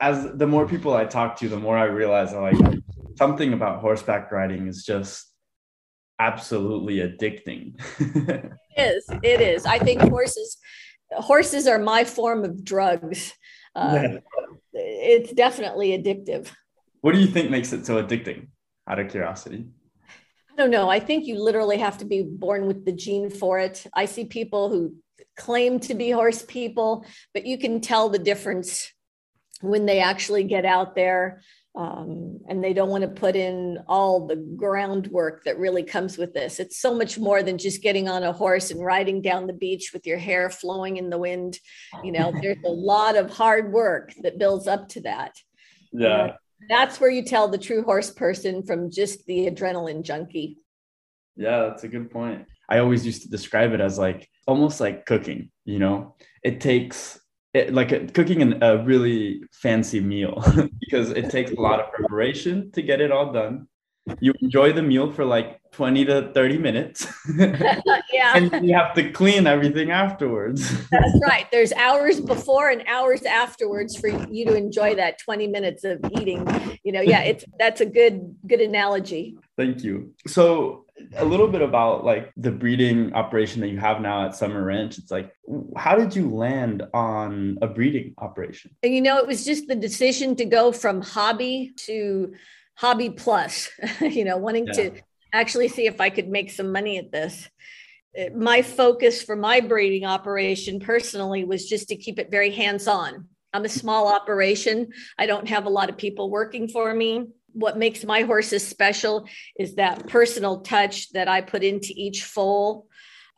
as 0.00 0.32
the 0.34 0.46
more 0.46 0.66
people 0.66 0.94
I 0.94 1.04
talk 1.04 1.38
to, 1.38 1.48
the 1.48 1.58
more 1.58 1.76
I 1.76 1.84
realize 1.84 2.32
like 2.32 2.56
something 3.16 3.52
about 3.52 3.80
horseback 3.80 4.32
riding 4.32 4.66
is 4.66 4.84
just 4.84 5.26
absolutely 6.18 6.96
addicting. 6.96 7.74
it 8.00 8.52
is. 8.76 9.04
It 9.22 9.40
is. 9.40 9.66
I 9.66 9.78
think 9.78 10.00
horses 10.02 10.56
horses 11.10 11.66
are 11.66 11.78
my 11.78 12.04
form 12.04 12.44
of 12.44 12.64
drugs. 12.64 13.32
Uh, 13.74 14.00
yeah. 14.02 14.18
It's 14.74 15.32
definitely 15.32 15.90
addictive. 15.90 16.50
What 17.02 17.14
do 17.14 17.20
you 17.20 17.26
think 17.26 17.50
makes 17.50 17.72
it 17.72 17.84
so 17.84 18.02
addicting? 18.02 18.48
Out 18.88 18.98
of 18.98 19.10
curiosity. 19.10 19.66
I 20.50 20.56
don't 20.56 20.70
know. 20.70 20.88
I 20.88 21.00
think 21.00 21.26
you 21.26 21.38
literally 21.38 21.78
have 21.78 21.98
to 21.98 22.04
be 22.04 22.22
born 22.22 22.66
with 22.66 22.84
the 22.84 22.92
gene 22.92 23.30
for 23.30 23.58
it. 23.58 23.86
I 23.94 24.06
see 24.06 24.24
people 24.24 24.70
who 24.70 24.94
claim 25.36 25.80
to 25.80 25.94
be 25.94 26.10
horse 26.10 26.42
people, 26.42 27.06
but 27.32 27.46
you 27.46 27.58
can 27.58 27.80
tell 27.80 28.08
the 28.08 28.18
difference 28.18 28.92
when 29.62 29.86
they 29.86 30.00
actually 30.00 30.44
get 30.44 30.64
out 30.64 30.94
there 30.94 31.42
um, 31.74 32.40
and 32.48 32.62
they 32.62 32.74
don't 32.74 32.90
want 32.90 33.02
to 33.02 33.08
put 33.08 33.34
in 33.34 33.78
all 33.88 34.26
the 34.26 34.36
groundwork 34.36 35.44
that 35.44 35.58
really 35.58 35.82
comes 35.82 36.18
with 36.18 36.34
this. 36.34 36.60
It's 36.60 36.78
so 36.78 36.94
much 36.94 37.18
more 37.18 37.42
than 37.42 37.56
just 37.56 37.82
getting 37.82 38.08
on 38.08 38.24
a 38.24 38.32
horse 38.32 38.70
and 38.70 38.84
riding 38.84 39.22
down 39.22 39.46
the 39.46 39.54
beach 39.54 39.90
with 39.94 40.06
your 40.06 40.18
hair 40.18 40.50
flowing 40.50 40.98
in 40.98 41.08
the 41.08 41.16
wind. 41.16 41.58
You 42.04 42.12
know, 42.12 42.32
there's 42.42 42.62
a 42.64 42.70
lot 42.70 43.16
of 43.16 43.30
hard 43.30 43.72
work 43.72 44.12
that 44.22 44.38
builds 44.38 44.66
up 44.66 44.88
to 44.90 45.00
that. 45.02 45.34
Yeah. 45.92 46.36
that's 46.68 47.00
where 47.00 47.10
you 47.10 47.22
tell 47.22 47.48
the 47.48 47.58
true 47.58 47.82
horse 47.82 48.10
person 48.10 48.62
from 48.62 48.90
just 48.90 49.26
the 49.26 49.50
adrenaline 49.50 50.02
junkie. 50.02 50.58
Yeah, 51.36 51.68
that's 51.68 51.84
a 51.84 51.88
good 51.88 52.10
point. 52.10 52.46
I 52.68 52.78
always 52.78 53.04
used 53.04 53.22
to 53.22 53.30
describe 53.30 53.72
it 53.72 53.80
as 53.80 53.98
like 53.98 54.28
almost 54.46 54.80
like 54.80 55.06
cooking, 55.06 55.50
you 55.64 55.78
know, 55.78 56.16
it 56.42 56.60
takes 56.60 57.20
it, 57.54 57.72
like 57.72 57.92
a, 57.92 58.06
cooking 58.06 58.42
an, 58.42 58.62
a 58.62 58.78
really 58.78 59.42
fancy 59.52 60.00
meal 60.00 60.42
because 60.80 61.10
it 61.10 61.30
takes 61.30 61.50
a 61.50 61.60
lot 61.60 61.80
of 61.80 61.92
preparation 61.92 62.70
to 62.72 62.82
get 62.82 63.00
it 63.00 63.12
all 63.12 63.32
done. 63.32 63.68
You 64.18 64.34
enjoy 64.40 64.72
the 64.72 64.82
meal 64.82 65.12
for 65.12 65.24
like 65.24 65.60
20 65.72 66.04
to 66.06 66.32
30 66.32 66.58
minutes. 66.58 67.06
yeah. 67.38 68.36
and 68.36 68.66
you 68.66 68.74
have 68.74 68.94
to 68.94 69.10
clean 69.10 69.46
everything 69.46 69.92
afterwards. 69.92 70.68
That's 70.90 71.20
right. 71.28 71.46
There's 71.52 71.72
hours 71.74 72.20
before 72.20 72.70
and 72.70 72.82
hours 72.88 73.22
afterwards 73.22 73.96
for 73.96 74.08
you 74.08 74.44
to 74.46 74.56
enjoy 74.56 74.96
that 74.96 75.18
20 75.20 75.46
minutes 75.46 75.84
of 75.84 76.00
eating. 76.18 76.46
You 76.82 76.90
know, 76.90 77.00
yeah, 77.00 77.22
it's 77.22 77.44
that's 77.60 77.80
a 77.80 77.86
good 77.86 78.34
good 78.44 78.60
analogy. 78.60 79.38
Thank 79.56 79.84
you. 79.84 80.12
So 80.26 80.86
a 81.16 81.24
little 81.24 81.48
bit 81.48 81.62
about 81.62 82.04
like 82.04 82.32
the 82.36 82.50
breeding 82.50 83.12
operation 83.14 83.60
that 83.60 83.68
you 83.68 83.78
have 83.78 84.00
now 84.00 84.26
at 84.26 84.34
Sommer 84.34 84.64
Ranch. 84.64 84.98
It's 84.98 85.10
like, 85.10 85.32
how 85.76 85.96
did 85.96 86.14
you 86.14 86.34
land 86.34 86.82
on 86.94 87.58
a 87.62 87.66
breeding 87.66 88.14
operation? 88.18 88.74
And 88.82 88.94
you 88.94 89.00
know, 89.00 89.18
it 89.18 89.26
was 89.26 89.44
just 89.44 89.68
the 89.68 89.74
decision 89.74 90.36
to 90.36 90.44
go 90.44 90.72
from 90.72 91.00
hobby 91.00 91.72
to 91.86 92.34
hobby 92.74 93.10
plus, 93.10 93.70
you 94.00 94.24
know, 94.24 94.36
wanting 94.36 94.66
yeah. 94.66 94.72
to 94.72 94.92
actually 95.32 95.68
see 95.68 95.86
if 95.86 96.00
I 96.00 96.10
could 96.10 96.28
make 96.28 96.50
some 96.50 96.72
money 96.72 96.98
at 96.98 97.12
this. 97.12 97.48
My 98.34 98.60
focus 98.60 99.22
for 99.22 99.36
my 99.36 99.60
breeding 99.60 100.04
operation 100.04 100.80
personally 100.80 101.44
was 101.44 101.66
just 101.66 101.88
to 101.88 101.96
keep 101.96 102.18
it 102.18 102.30
very 102.30 102.50
hands 102.50 102.86
on. 102.86 103.28
I'm 103.54 103.64
a 103.64 103.70
small 103.70 104.12
operation. 104.12 104.92
I 105.18 105.26
don't 105.26 105.48
have 105.48 105.66
a 105.66 105.70
lot 105.70 105.88
of 105.88 105.96
people 105.96 106.30
working 106.30 106.68
for 106.68 106.94
me 106.94 107.28
what 107.52 107.78
makes 107.78 108.04
my 108.04 108.22
horses 108.22 108.66
special 108.66 109.28
is 109.58 109.76
that 109.76 110.08
personal 110.08 110.60
touch 110.60 111.10
that 111.12 111.28
I 111.28 111.40
put 111.40 111.62
into 111.62 111.92
each 111.94 112.24
foal. 112.24 112.86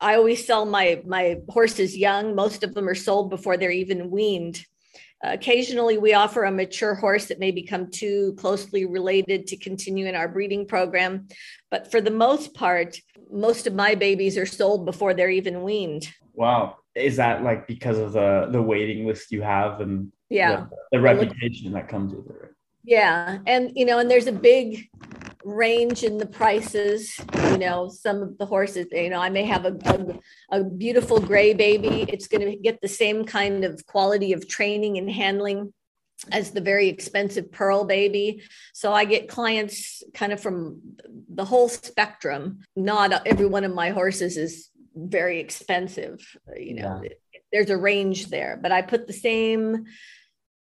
I 0.01 0.17
always 0.17 0.47
sell 0.47 0.67
my 0.67 1.03
my 1.07 1.37
horses 1.49 1.97
young. 1.97 2.35
Most 2.35 2.63
of 2.63 2.75
them 2.75 2.89
are 2.89 2.95
sold 2.95 3.31
before 3.31 3.57
they're 3.57 3.71
even 3.71 4.11
weaned. 4.11 4.65
Uh, 5.25 5.33
occasionally, 5.33 5.97
we 5.97 6.13
offer 6.13 6.45
a 6.45 6.51
mature 6.51 6.95
horse 6.95 7.27
that 7.27 7.39
may 7.39 7.51
become 7.51 7.91
too 7.91 8.35
closely 8.37 8.85
related 8.85 9.47
to 9.47 9.57
continue 9.57 10.07
in 10.07 10.15
our 10.15 10.29
breeding 10.29 10.67
program, 10.67 11.29
but 11.71 11.91
for 11.91 12.01
the 12.01 12.11
most 12.11 12.53
part, 12.53 12.99
most 13.31 13.67
of 13.67 13.75
my 13.75 13.95
babies 13.95 14.37
are 14.37 14.47
sold 14.47 14.85
before 14.85 15.15
they're 15.15 15.31
even 15.31 15.63
weaned. 15.63 16.09
Wow, 16.35 16.77
is 16.95 17.17
that 17.17 17.43
like 17.43 17.67
because 17.67 17.99
of 17.99 18.13
the 18.13 18.49
the 18.51 18.61
waiting 18.61 19.07
list 19.07 19.33
you 19.33 19.41
have 19.43 19.81
and 19.81 20.13
yeah, 20.29 20.67
the, 20.91 20.99
the 20.99 21.01
reputation 21.01 21.73
that 21.73 21.89
comes 21.89 22.13
with 22.13 22.29
it? 22.29 22.54
Yeah. 22.85 23.39
And, 23.47 23.73
you 23.75 23.87
know, 23.87 23.99
and 23.99 24.11
there's 24.11 24.27
a 24.27 24.33
big 24.33 24.89
range 25.45 26.03
in 26.03 26.19
the 26.19 26.27
prices. 26.27 27.19
You 27.51 27.59
know, 27.59 27.89
some 27.89 28.23
of 28.23 28.39
the 28.39 28.47
horses, 28.47 28.87
you 28.93 29.11
know, 29.11 29.21
I 29.21 29.31
may 29.31 29.45
have 29.45 29.65
a, 29.65 29.77
a, 30.51 30.59
a 30.61 30.65
beautiful 30.65 31.21
gray 31.21 31.55
baby. 31.55 32.07
It's 32.09 32.29
going 32.29 32.45
to 32.51 32.57
get 32.57 32.81
the 32.81 32.89
same 32.89 33.25
kind 33.25 33.65
of 33.65 33.85
quality 33.87 34.33
of 34.33 34.49
training 34.49 34.99
and 34.99 35.11
handling 35.11 35.73
as 36.31 36.51
the 36.53 36.61
very 36.61 36.89
expensive 36.89 37.51
pearl 37.51 37.85
baby. 37.85 38.43
So 38.73 38.93
I 38.93 39.05
get 39.05 39.29
clients 39.29 40.03
kind 40.15 40.33
of 40.33 40.41
from 40.41 40.81
the 41.29 41.45
whole 41.45 41.69
spectrum. 41.69 42.61
Not 42.77 43.27
every 43.27 43.47
one 43.47 43.65
of 43.65 43.75
my 43.75 43.91
horses 43.91 44.37
is 44.37 44.71
very 44.95 45.41
expensive. 45.41 46.21
You 46.57 46.75
know, 46.75 47.01
yeah. 47.03 47.11
there's 47.53 47.71
a 47.71 47.77
range 47.77 48.29
there, 48.29 48.59
but 48.61 48.73
I 48.73 48.83
put 48.83 49.07
the 49.07 49.13
same 49.13 49.85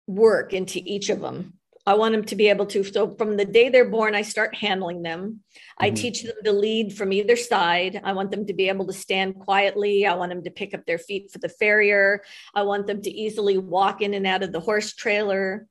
work 0.08 0.54
into 0.54 0.80
each 0.84 1.10
of 1.10 1.20
them 1.20 1.54
I 1.88 1.94
want 1.94 2.14
them 2.14 2.26
to 2.26 2.36
be 2.36 2.50
able 2.50 2.66
to. 2.68 2.84
So 2.84 3.16
from 3.16 3.38
the 3.38 3.46
day 3.46 3.70
they're 3.70 3.90
born, 3.90 4.16
I 4.16 4.24
start 4.24 4.56
handling 4.56 5.04
them. 5.04 5.22
Mm-hmm. 5.22 5.86
I 5.86 5.90
teach 5.92 6.24
them 6.24 6.36
to 6.44 6.52
lead 6.52 6.98
from 6.98 7.14
either 7.14 7.36
side. 7.36 8.02
I 8.04 8.14
want 8.14 8.32
them 8.32 8.46
to 8.48 8.54
be 8.54 8.70
able 8.70 8.88
to 8.88 8.94
stand 8.94 9.40
quietly. 9.40 10.08
I 10.08 10.16
want 10.16 10.32
them 10.32 10.44
to 10.44 10.52
pick 10.52 10.74
up 10.74 10.86
their 10.86 10.98
feet 10.98 11.32
for 11.32 11.38
the 11.38 11.50
farrier. 11.50 12.24
I 12.56 12.64
want 12.64 12.88
them 12.88 13.02
to 13.04 13.12
easily 13.12 13.58
walk 13.58 14.02
in 14.02 14.14
and 14.16 14.26
out 14.26 14.44
of 14.44 14.52
the 14.52 14.60
horse 14.60 14.94
trailer. 14.94 15.68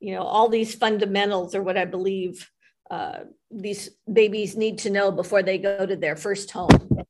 You 0.00 0.14
know, 0.14 0.22
all 0.22 0.48
these 0.48 0.74
fundamentals 0.74 1.54
are 1.54 1.62
what 1.62 1.76
I 1.76 1.84
believe 1.84 2.48
uh, 2.90 3.20
these 3.50 3.90
babies 4.10 4.56
need 4.56 4.78
to 4.78 4.90
know 4.90 5.10
before 5.10 5.42
they 5.42 5.58
go 5.58 5.84
to 5.84 5.96
their 5.96 6.16
first 6.16 6.50
home. 6.50 7.04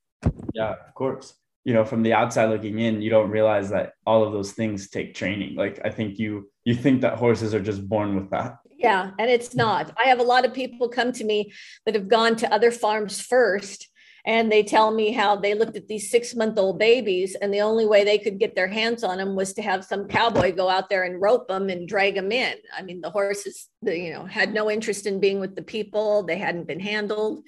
Yeah, 0.52 0.72
of 0.72 0.94
course. 0.94 1.34
You 1.68 1.74
know, 1.74 1.84
from 1.84 2.02
the 2.02 2.14
outside 2.14 2.46
looking 2.46 2.78
in, 2.78 3.02
you 3.02 3.10
don't 3.10 3.30
realize 3.30 3.68
that 3.70 3.92
all 4.06 4.24
of 4.24 4.32
those 4.32 4.52
things 4.52 4.88
take 4.88 5.14
training. 5.14 5.54
Like 5.54 5.80
I 5.84 5.90
think 5.90 6.18
you 6.18 6.50
you 6.64 6.74
think 6.74 7.02
that 7.02 7.18
horses 7.18 7.52
are 7.52 7.66
just 7.70 7.86
born 7.86 8.16
with 8.16 8.30
that. 8.30 8.56
Yeah, 8.86 9.10
and 9.18 9.30
it's 9.30 9.54
not. 9.54 9.92
I 10.02 10.08
have 10.08 10.20
a 10.20 10.30
lot 10.34 10.46
of 10.46 10.54
people 10.54 10.88
come 10.88 11.12
to 11.12 11.24
me 11.24 11.52
that 11.84 11.94
have 11.94 12.08
gone 12.08 12.36
to 12.36 12.52
other 12.52 12.70
farms 12.70 13.20
first 13.20 13.88
and 14.28 14.52
they 14.52 14.62
tell 14.62 14.90
me 14.90 15.10
how 15.10 15.36
they 15.36 15.54
looked 15.54 15.76
at 15.76 15.88
these 15.88 16.10
six 16.10 16.34
month 16.34 16.58
old 16.58 16.78
babies 16.78 17.34
and 17.40 17.52
the 17.52 17.60
only 17.60 17.86
way 17.86 18.04
they 18.04 18.18
could 18.18 18.38
get 18.38 18.54
their 18.54 18.68
hands 18.68 19.02
on 19.02 19.18
them 19.18 19.34
was 19.34 19.52
to 19.54 19.62
have 19.62 19.84
some 19.84 20.06
cowboy 20.06 20.54
go 20.54 20.68
out 20.68 20.88
there 20.88 21.04
and 21.04 21.20
rope 21.20 21.48
them 21.48 21.68
and 21.68 21.88
drag 21.88 22.14
them 22.14 22.30
in 22.30 22.54
i 22.76 22.82
mean 22.82 23.00
the 23.00 23.10
horses 23.10 23.68
you 23.82 24.12
know 24.12 24.24
had 24.26 24.52
no 24.52 24.70
interest 24.70 25.06
in 25.06 25.18
being 25.18 25.40
with 25.40 25.56
the 25.56 25.62
people 25.62 26.22
they 26.22 26.38
hadn't 26.38 26.66
been 26.66 26.80
handled 26.80 27.42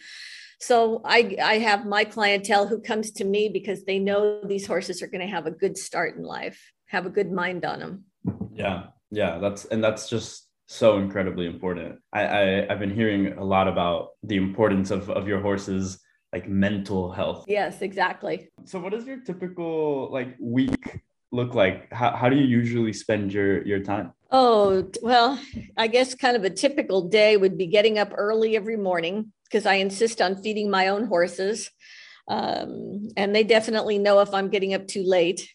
so 0.61 1.00
I, 1.05 1.37
I 1.43 1.59
have 1.59 1.87
my 1.87 2.05
clientele 2.05 2.67
who 2.67 2.81
comes 2.81 3.11
to 3.12 3.25
me 3.25 3.49
because 3.49 3.85
they 3.85 3.99
know 3.99 4.40
these 4.45 4.67
horses 4.67 5.02
are 5.02 5.07
going 5.07 5.26
to 5.26 5.33
have 5.33 5.47
a 5.47 5.50
good 5.50 5.76
start 5.76 6.17
in 6.17 6.23
life 6.23 6.73
have 6.87 7.07
a 7.07 7.11
good 7.11 7.31
mind 7.31 7.64
on 7.64 7.81
them 7.81 8.05
yeah 8.52 8.85
yeah 9.11 9.38
that's 9.38 9.64
and 9.67 9.83
that's 9.83 10.09
just 10.09 10.49
so 10.67 10.99
incredibly 10.99 11.47
important 11.47 11.99
I, 12.12 12.23
I 12.26 12.73
i've 12.73 12.79
been 12.79 12.95
hearing 12.95 13.38
a 13.38 13.45
lot 13.45 13.67
about 13.67 14.11
the 14.23 14.37
importance 14.37 14.90
of 14.90 15.11
of 15.11 15.26
your 15.26 15.40
horses 15.40 16.00
like 16.33 16.49
mental 16.49 17.11
health. 17.11 17.45
Yes, 17.49 17.83
exactly. 17.83 18.50
So 18.64 18.79
what 18.79 18.93
does 18.93 19.07
your 19.07 19.19
typical 19.21 20.11
like 20.12 20.37
week 20.40 21.00
look 21.33 21.55
like? 21.55 21.93
How, 21.93 22.17
how 22.17 22.29
do 22.29 22.37
you 22.37 22.45
usually 22.45 22.93
spend 22.93 23.33
your 23.33 23.67
your 23.67 23.81
time? 23.81 24.12
Oh, 24.31 24.88
well, 25.02 25.40
I 25.76 25.88
guess 25.88 26.14
kind 26.14 26.37
of 26.37 26.45
a 26.45 26.50
typical 26.50 27.09
day 27.09 27.37
would 27.37 27.59
be 27.59 27.67
getting 27.67 27.99
up 27.99 28.12
early 28.17 28.57
every 28.57 28.76
morning 28.76 29.33
because 29.50 29.66
I 29.66 29.75
insist 29.75 30.23
on 30.23 30.37
feeding 30.42 30.71
my 30.71 30.88
own 30.88 31.07
horses. 31.07 31.71
Um, 32.28 33.09
and 33.16 33.35
they 33.35 33.42
definitely 33.42 33.99
know 33.99 34.21
if 34.21 34.33
I'm 34.33 34.49
getting 34.49 34.75
up 34.75 34.87
too 34.87 35.02
late. 35.02 35.50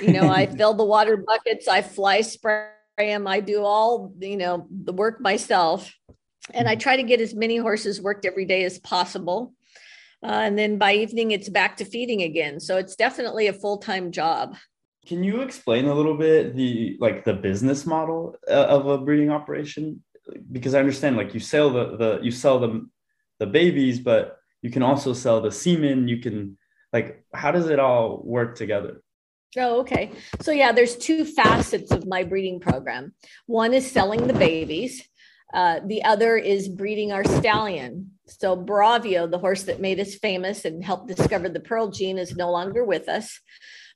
You 0.00 0.12
know, 0.12 0.28
I 0.28 0.46
fill 0.56 0.74
the 0.74 0.84
water 0.84 1.16
buckets, 1.16 1.68
I 1.68 1.82
fly 1.82 2.22
spray 2.22 2.68
them, 2.98 3.26
I 3.26 3.40
do 3.40 3.62
all, 3.62 4.12
you 4.18 4.36
know, 4.36 4.66
the 4.70 4.92
work 4.92 5.20
myself. 5.20 5.94
And 6.52 6.68
I 6.68 6.74
try 6.76 6.96
to 6.96 7.02
get 7.02 7.20
as 7.20 7.34
many 7.34 7.56
horses 7.56 8.00
worked 8.00 8.24
every 8.24 8.44
day 8.44 8.64
as 8.64 8.78
possible. 8.78 9.52
Uh, 10.22 10.42
and 10.44 10.58
then 10.58 10.78
by 10.78 10.94
evening, 10.94 11.30
it's 11.30 11.48
back 11.48 11.76
to 11.76 11.84
feeding 11.84 12.22
again. 12.22 12.58
So 12.58 12.78
it's 12.78 12.96
definitely 12.96 13.46
a 13.46 13.52
full 13.52 13.78
time 13.78 14.10
job. 14.10 14.56
Can 15.06 15.22
you 15.22 15.42
explain 15.42 15.86
a 15.86 15.94
little 15.94 16.16
bit 16.16 16.56
the 16.56 16.96
like 17.00 17.24
the 17.24 17.34
business 17.34 17.86
model 17.86 18.34
uh, 18.48 18.54
of 18.54 18.86
a 18.86 18.98
breeding 18.98 19.30
operation? 19.30 20.02
Because 20.50 20.74
I 20.74 20.80
understand 20.80 21.16
like 21.16 21.34
you 21.34 21.38
sell 21.38 21.70
the 21.70 21.96
the 21.96 22.20
you 22.22 22.32
sell 22.32 22.58
them 22.58 22.90
the 23.38 23.46
babies, 23.46 24.00
but 24.00 24.38
you 24.62 24.70
can 24.70 24.82
also 24.82 25.12
sell 25.12 25.40
the 25.40 25.52
semen. 25.52 26.08
You 26.08 26.18
can 26.18 26.58
like 26.92 27.24
how 27.32 27.50
does 27.50 27.68
it 27.68 27.78
all 27.78 28.22
work 28.24 28.56
together? 28.56 29.02
Oh, 29.56 29.80
okay. 29.80 30.12
So 30.40 30.50
yeah, 30.50 30.72
there's 30.72 30.96
two 30.96 31.24
facets 31.24 31.90
of 31.90 32.06
my 32.06 32.24
breeding 32.24 32.60
program. 32.60 33.14
One 33.46 33.72
is 33.72 33.90
selling 33.90 34.26
the 34.26 34.34
babies. 34.34 35.02
Uh, 35.54 35.80
the 35.86 36.04
other 36.04 36.36
is 36.36 36.68
breeding 36.68 37.12
our 37.12 37.24
stallion. 37.24 38.10
So 38.26 38.56
Bravio, 38.56 39.30
the 39.30 39.38
horse 39.38 39.62
that 39.64 39.80
made 39.80 40.00
us 40.00 40.14
famous 40.14 40.64
and 40.64 40.84
helped 40.84 41.08
discover 41.08 41.48
the 41.48 41.60
pearl 41.60 41.90
gene, 41.90 42.18
is 42.18 42.36
no 42.36 42.50
longer 42.50 42.84
with 42.84 43.08
us. 43.08 43.40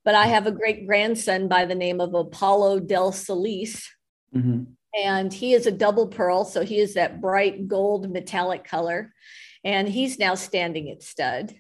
But 0.05 0.15
I 0.15 0.27
have 0.27 0.47
a 0.47 0.53
great 0.53 0.87
grandson 0.87 1.49
by 1.49 1.67
the 1.67 1.75
name 1.75 2.01
of 2.01 2.15
Apollo 2.15 2.81
Del 2.81 3.13
Solis. 3.13 3.87
Mm-hmm. 4.35 4.73
And 4.95 5.33
he 5.33 5.53
is 5.53 5.67
a 5.67 5.73
double 5.73 6.09
pearl. 6.09 6.45
So 6.45 6.65
he 6.65 6.81
is 6.81 6.95
that 6.95 7.21
bright 7.21 7.69
gold 7.69 8.11
metallic 8.11 8.65
color. 8.65 9.13
And 9.65 9.89
he's 9.89 10.19
now 10.19 10.35
standing 10.35 10.91
at 10.91 11.03
stud. 11.03 11.55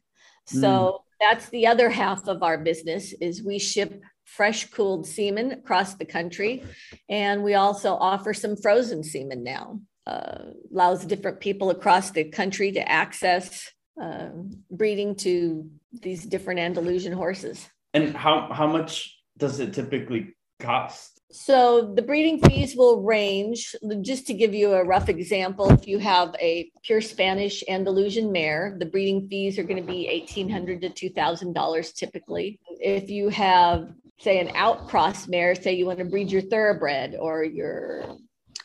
So 0.46 0.58
mm. 0.68 0.98
that's 1.20 1.48
the 1.50 1.66
other 1.66 1.90
half 1.90 2.26
of 2.26 2.42
our 2.42 2.58
business 2.58 3.12
is 3.12 3.42
we 3.42 3.58
ship 3.58 4.02
fresh 4.24 4.70
cooled 4.70 5.06
semen 5.06 5.52
across 5.52 5.94
the 5.94 6.04
country. 6.04 6.64
And 7.08 7.42
we 7.42 7.54
also 7.54 7.94
offer 7.94 8.32
some 8.32 8.56
frozen 8.56 9.02
semen 9.02 9.44
now 9.44 9.80
uh, 10.06 10.52
allows 10.72 11.04
different 11.04 11.40
people 11.40 11.70
across 11.70 12.10
the 12.10 12.24
country 12.24 12.72
to 12.72 12.88
access 12.90 13.70
uh, 14.00 14.30
breeding 14.70 15.14
to 15.14 15.70
these 15.92 16.24
different 16.24 16.60
Andalusian 16.60 17.12
horses. 17.12 17.68
And 17.92 18.16
how, 18.16 18.52
how 18.52 18.66
much 18.66 19.16
does 19.36 19.60
it 19.60 19.74
typically 19.74 20.34
cost? 20.58 21.19
So 21.32 21.92
the 21.94 22.02
breeding 22.02 22.40
fees 22.42 22.74
will 22.74 23.02
range. 23.02 23.74
Just 24.02 24.26
to 24.26 24.34
give 24.34 24.52
you 24.52 24.72
a 24.72 24.84
rough 24.84 25.08
example, 25.08 25.70
if 25.70 25.86
you 25.86 25.98
have 25.98 26.34
a 26.40 26.70
pure 26.82 27.00
Spanish 27.00 27.62
Andalusian 27.68 28.32
mare, 28.32 28.76
the 28.78 28.86
breeding 28.86 29.28
fees 29.28 29.58
are 29.58 29.62
going 29.62 29.80
to 29.80 29.86
be 29.86 30.08
1,800 30.08 30.80
to 30.82 30.90
two 30.90 31.10
thousand 31.10 31.52
dollars 31.52 31.92
typically. 31.92 32.58
If 32.80 33.10
you 33.10 33.28
have, 33.28 33.92
say, 34.18 34.40
an 34.40 34.48
outcross 34.56 35.28
mare, 35.28 35.54
say 35.54 35.74
you 35.74 35.86
want 35.86 36.00
to 36.00 36.04
breed 36.04 36.32
your 36.32 36.42
thoroughbred 36.42 37.14
or 37.14 37.44
your 37.44 38.16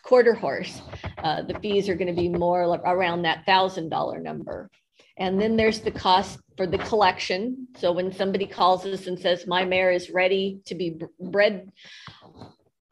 quarter 0.01 0.33
horse, 0.33 0.81
uh, 1.19 1.43
the 1.43 1.59
fees 1.59 1.87
are 1.87 1.95
going 1.95 2.13
to 2.13 2.19
be 2.19 2.29
more 2.29 2.63
around 2.63 3.23
that 3.23 3.45
thousand 3.45 3.89
dollar 3.89 4.19
number. 4.19 4.71
And 5.17 5.39
then 5.39 5.55
there's 5.55 5.79
the 5.79 5.91
cost 5.91 6.39
for 6.57 6.67
the 6.67 6.77
collection. 6.77 7.67
So 7.77 7.91
when 7.91 8.11
somebody 8.11 8.45
calls 8.45 8.85
us 8.85 9.07
and 9.07 9.17
says 9.17 9.47
my 9.47 9.63
mare 9.63 9.91
is 9.91 10.09
ready 10.09 10.59
to 10.65 10.75
be 10.75 10.99
bred, 11.19 11.71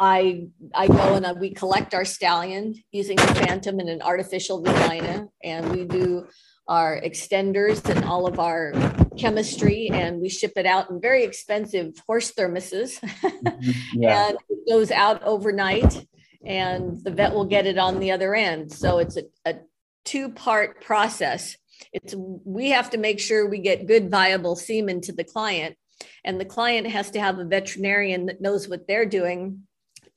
I 0.04 0.48
I 0.76 0.88
go 0.88 1.16
and 1.16 1.40
we 1.40 1.52
collect 1.54 1.94
our 1.94 2.04
stallion 2.04 2.76
using 2.92 3.18
a 3.18 3.36
phantom 3.36 3.80
and 3.80 3.88
an 3.88 4.02
artificial 4.02 4.62
vagina, 4.62 5.28
and 5.42 5.72
we 5.72 5.86
do 5.86 6.28
our 6.68 7.00
extenders 7.00 7.88
and 7.90 8.04
all 8.04 8.28
of 8.28 8.38
our 8.38 8.74
chemistry, 9.18 9.90
and 9.90 10.20
we 10.20 10.28
ship 10.28 10.54
it 10.58 10.66
out 10.66 10.90
in 10.90 11.00
very 11.00 11.24
expensive 11.24 11.94
horse 12.06 12.34
thermoses, 12.34 13.00
mm-hmm. 13.02 14.02
yeah. 14.02 14.28
and 14.28 14.38
it 14.50 14.70
goes 14.70 14.92
out 14.92 15.24
overnight 15.24 16.06
and 16.46 17.02
the 17.06 17.12
vet 17.12 17.34
will 17.34 17.46
get 17.46 17.66
it 17.66 17.78
on 17.78 18.02
the 18.02 18.12
other 18.12 18.36
end. 18.36 18.74
So 18.74 18.98
it's 18.98 19.16
a, 19.16 19.24
a 19.46 19.56
two 20.04 20.30
part 20.30 20.82
process. 20.82 21.56
It's 21.94 22.14
we 22.18 22.72
have 22.72 22.90
to 22.90 22.98
make 22.98 23.22
sure 23.22 23.48
we 23.48 23.60
get 23.60 23.88
good 23.88 24.12
viable 24.12 24.58
semen 24.58 25.00
to 25.02 25.14
the 25.14 25.24
client, 25.24 25.78
and 26.26 26.42
the 26.42 26.46
client 26.46 26.88
has 26.88 27.12
to 27.12 27.22
have 27.22 27.40
a 27.40 27.46
veterinarian 27.46 28.26
that 28.26 28.42
knows 28.42 28.68
what 28.68 28.86
they're 28.86 29.06
doing 29.06 29.64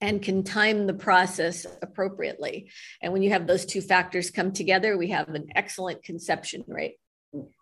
and 0.01 0.23
can 0.23 0.43
time 0.43 0.87
the 0.87 0.95
process 0.95 1.67
appropriately. 1.83 2.71
And 3.03 3.13
when 3.13 3.23
you 3.23 3.31
have 3.31 3.47
those 3.47 3.65
two 3.65 3.81
factors 3.81 4.31
come 4.31 4.53
together, 4.53 4.99
we 4.99 5.09
have 5.09 5.29
an 5.29 5.49
excellent 5.55 6.03
conception 6.03 6.65
rate. 6.67 6.97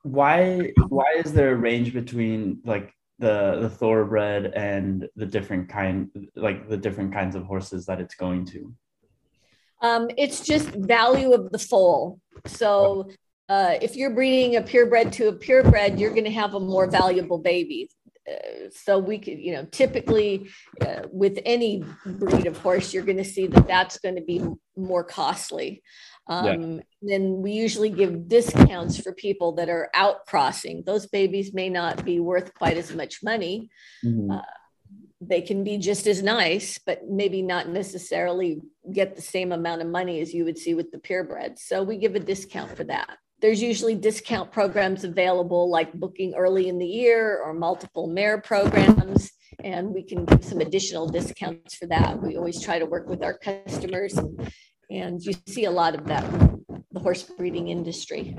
Why 0.02 0.72
why 0.88 1.16
is 1.24 1.32
there 1.32 1.52
a 1.52 1.56
range 1.56 1.92
between 1.92 2.60
like 2.64 2.92
the 3.18 3.58
the 3.60 3.70
thoroughbred 3.70 4.46
and 4.46 5.08
the 5.16 5.26
different 5.26 5.68
kind 5.68 6.10
like 6.34 6.68
the 6.68 6.76
different 6.76 7.12
kinds 7.12 7.34
of 7.34 7.44
horses 7.44 7.86
that 7.86 8.00
it's 8.00 8.14
going 8.14 8.44
to 8.44 8.74
um, 9.82 10.08
it's 10.16 10.44
just 10.44 10.68
value 10.68 11.32
of 11.32 11.50
the 11.50 11.58
foal 11.58 12.18
so 12.46 13.08
uh, 13.48 13.74
if 13.80 13.94
you're 13.94 14.10
breeding 14.10 14.56
a 14.56 14.62
purebred 14.62 15.12
to 15.12 15.28
a 15.28 15.32
purebred 15.32 15.98
you're 15.98 16.10
going 16.10 16.24
to 16.24 16.30
have 16.30 16.54
a 16.54 16.60
more 16.60 16.90
valuable 16.90 17.38
baby 17.38 17.88
uh, 18.30 18.68
so 18.70 18.98
we 18.98 19.18
could 19.18 19.38
you 19.38 19.52
know 19.52 19.64
typically 19.66 20.48
uh, 20.80 21.02
with 21.10 21.38
any 21.44 21.84
breed 22.06 22.46
of 22.46 22.56
horse 22.58 22.92
you're 22.92 23.04
going 23.04 23.18
to 23.18 23.24
see 23.24 23.46
that 23.46 23.66
that's 23.66 23.98
going 23.98 24.16
to 24.16 24.22
be 24.22 24.42
more 24.76 25.04
costly 25.04 25.82
um, 26.26 26.46
yeah. 26.46 26.82
Then 27.02 27.42
we 27.42 27.52
usually 27.52 27.90
give 27.90 28.28
discounts 28.28 28.98
for 28.98 29.12
people 29.12 29.52
that 29.56 29.68
are 29.68 29.90
out 29.92 30.26
crossing. 30.26 30.82
Those 30.84 31.06
babies 31.06 31.52
may 31.52 31.68
not 31.68 32.04
be 32.04 32.18
worth 32.20 32.54
quite 32.54 32.78
as 32.78 32.94
much 32.94 33.22
money. 33.22 33.70
Mm-hmm. 34.04 34.30
Uh, 34.30 34.40
they 35.20 35.42
can 35.42 35.64
be 35.64 35.78
just 35.78 36.06
as 36.06 36.22
nice, 36.22 36.78
but 36.78 37.08
maybe 37.08 37.42
not 37.42 37.68
necessarily 37.68 38.60
get 38.92 39.16
the 39.16 39.22
same 39.22 39.52
amount 39.52 39.80
of 39.80 39.88
money 39.88 40.20
as 40.20 40.34
you 40.34 40.44
would 40.44 40.58
see 40.58 40.74
with 40.74 40.90
the 40.90 40.98
purebred. 40.98 41.58
So 41.58 41.82
we 41.82 41.98
give 41.98 42.14
a 42.14 42.20
discount 42.20 42.76
for 42.76 42.84
that. 42.84 43.18
There's 43.44 43.60
usually 43.60 43.94
discount 43.94 44.52
programs 44.52 45.04
available, 45.04 45.68
like 45.68 45.92
booking 45.92 46.32
early 46.34 46.68
in 46.68 46.78
the 46.78 46.86
year 46.86 47.42
or 47.44 47.52
multiple 47.52 48.06
mare 48.06 48.40
programs, 48.40 49.30
and 49.62 49.92
we 49.92 50.02
can 50.02 50.24
give 50.24 50.42
some 50.42 50.60
additional 50.60 51.06
discounts 51.06 51.74
for 51.74 51.84
that. 51.88 52.22
We 52.22 52.38
always 52.38 52.62
try 52.62 52.78
to 52.78 52.86
work 52.86 53.06
with 53.06 53.22
our 53.22 53.36
customers 53.36 54.16
and 54.16 54.50
and 54.90 55.20
you 55.20 55.34
see 55.46 55.66
a 55.66 55.70
lot 55.70 55.94
of 55.94 56.06
that 56.06 56.24
the 56.92 57.00
horse 57.00 57.22
breeding 57.22 57.68
industry 57.68 58.36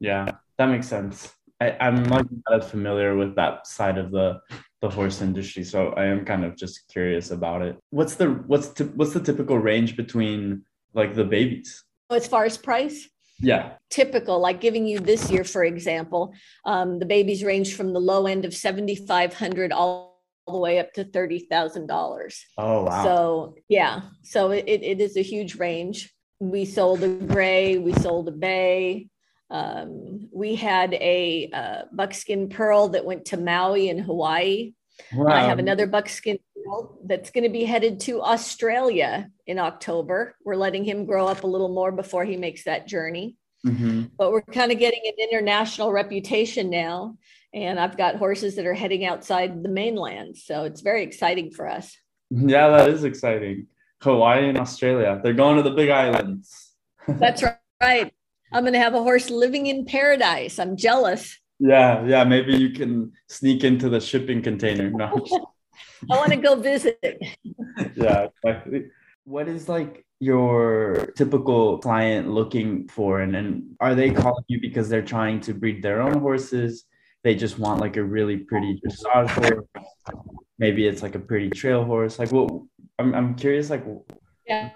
yeah 0.00 0.30
that 0.58 0.66
makes 0.66 0.86
sense 0.86 1.32
I, 1.60 1.76
i'm 1.80 2.04
like 2.04 2.26
not 2.30 2.62
as 2.62 2.70
familiar 2.70 3.16
with 3.16 3.34
that 3.36 3.66
side 3.66 3.98
of 3.98 4.10
the 4.10 4.40
the 4.82 4.90
horse 4.90 5.22
industry 5.22 5.64
so 5.64 5.88
i 5.90 6.04
am 6.04 6.24
kind 6.24 6.44
of 6.44 6.56
just 6.56 6.86
curious 6.88 7.30
about 7.30 7.62
it 7.62 7.78
what's 7.90 8.14
the 8.16 8.26
what's 8.46 8.68
t- 8.68 8.84
what's 8.84 9.14
the 9.14 9.20
typical 9.20 9.58
range 9.58 9.96
between 9.96 10.62
like 10.94 11.14
the 11.14 11.24
babies? 11.24 11.84
As 12.10 12.26
far 12.26 12.44
as 12.44 12.56
price? 12.56 13.08
Yeah. 13.38 13.72
Typical, 13.90 14.38
like 14.40 14.60
giving 14.60 14.86
you 14.86 14.98
this 14.98 15.30
year, 15.30 15.44
for 15.44 15.64
example, 15.64 16.34
um, 16.64 16.98
the 16.98 17.06
babies 17.06 17.44
range 17.44 17.74
from 17.74 17.92
the 17.92 18.00
low 18.00 18.26
end 18.26 18.44
of 18.44 18.54
7,500 18.54 19.72
all 19.72 20.22
the 20.46 20.58
way 20.58 20.78
up 20.78 20.92
to 20.94 21.04
$30,000. 21.04 22.38
Oh, 22.58 22.84
wow. 22.84 23.04
So, 23.04 23.54
yeah. 23.68 24.02
So 24.22 24.50
it, 24.50 24.64
it 24.66 25.00
is 25.00 25.16
a 25.16 25.22
huge 25.22 25.56
range. 25.56 26.12
We 26.40 26.64
sold 26.64 27.02
a 27.02 27.08
gray, 27.08 27.78
we 27.78 27.92
sold 27.94 28.28
a 28.28 28.32
bay. 28.32 29.08
Um, 29.50 30.28
we 30.32 30.56
had 30.56 30.94
a 30.94 31.50
uh, 31.52 31.82
buckskin 31.92 32.48
pearl 32.48 32.88
that 32.88 33.04
went 33.04 33.26
to 33.26 33.36
Maui 33.36 33.88
in 33.88 33.98
Hawaii. 33.98 34.72
Wow. 35.14 35.32
I 35.32 35.42
have 35.42 35.58
another 35.58 35.86
buckskin 35.86 36.38
pearl 36.66 36.98
that's 37.04 37.30
going 37.30 37.44
to 37.44 37.50
be 37.50 37.64
headed 37.64 38.00
to 38.00 38.22
Australia 38.22 39.30
in 39.46 39.58
October. 39.58 40.36
We're 40.44 40.56
letting 40.56 40.84
him 40.84 41.06
grow 41.06 41.26
up 41.26 41.44
a 41.44 41.46
little 41.46 41.68
more 41.68 41.92
before 41.92 42.24
he 42.24 42.36
makes 42.36 42.64
that 42.64 42.86
journey. 42.86 43.36
Mm-hmm. 43.64 44.04
But 44.16 44.32
we're 44.32 44.42
kind 44.42 44.72
of 44.72 44.78
getting 44.78 45.00
an 45.04 45.14
international 45.18 45.92
reputation 45.92 46.70
now. 46.70 47.16
And 47.54 47.80
I've 47.80 47.96
got 47.96 48.16
horses 48.16 48.56
that 48.56 48.66
are 48.66 48.74
heading 48.74 49.04
outside 49.04 49.62
the 49.62 49.68
mainland. 49.68 50.36
So 50.36 50.64
it's 50.64 50.82
very 50.82 51.02
exciting 51.02 51.50
for 51.50 51.68
us. 51.68 51.96
Yeah, 52.30 52.68
that 52.68 52.90
is 52.90 53.04
exciting. 53.04 53.68
Hawaii 54.02 54.48
and 54.48 54.58
Australia. 54.58 55.20
They're 55.22 55.32
going 55.32 55.56
to 55.56 55.62
the 55.62 55.70
big 55.70 55.90
islands. 55.90 56.72
That's 57.08 57.42
right. 57.80 58.12
I'm 58.52 58.62
going 58.62 58.74
to 58.74 58.78
have 58.78 58.94
a 58.94 59.02
horse 59.02 59.30
living 59.30 59.66
in 59.66 59.84
paradise. 59.84 60.58
I'm 60.58 60.76
jealous. 60.76 61.38
Yeah, 61.58 62.04
yeah. 62.04 62.24
Maybe 62.24 62.56
you 62.56 62.70
can 62.70 63.12
sneak 63.28 63.64
into 63.64 63.88
the 63.88 64.00
shipping 64.00 64.42
container. 64.42 64.90
No. 64.90 65.26
I 66.10 66.16
want 66.16 66.30
to 66.30 66.36
go 66.36 66.56
visit. 66.56 66.98
yeah. 67.94 68.28
What 69.24 69.48
is 69.48 69.68
like 69.68 70.06
your 70.20 71.12
typical 71.16 71.78
client 71.78 72.28
looking 72.28 72.88
for? 72.88 73.20
And, 73.20 73.34
and 73.34 73.76
are 73.80 73.94
they 73.94 74.10
calling 74.10 74.44
you 74.48 74.60
because 74.60 74.88
they're 74.88 75.02
trying 75.02 75.40
to 75.42 75.54
breed 75.54 75.82
their 75.82 76.00
own 76.00 76.20
horses? 76.20 76.84
They 77.24 77.34
just 77.34 77.58
want 77.58 77.80
like 77.80 77.96
a 77.96 78.04
really 78.04 78.36
pretty 78.36 78.80
dressage 78.80 79.30
horse. 79.30 79.84
Maybe 80.58 80.86
it's 80.86 81.02
like 81.02 81.16
a 81.16 81.18
pretty 81.18 81.50
trail 81.50 81.84
horse. 81.84 82.18
Like, 82.18 82.32
what? 82.32 82.50
I'm, 82.98 83.14
I'm 83.14 83.34
curious, 83.34 83.68
like, 83.68 83.84
yeah, 84.46 84.70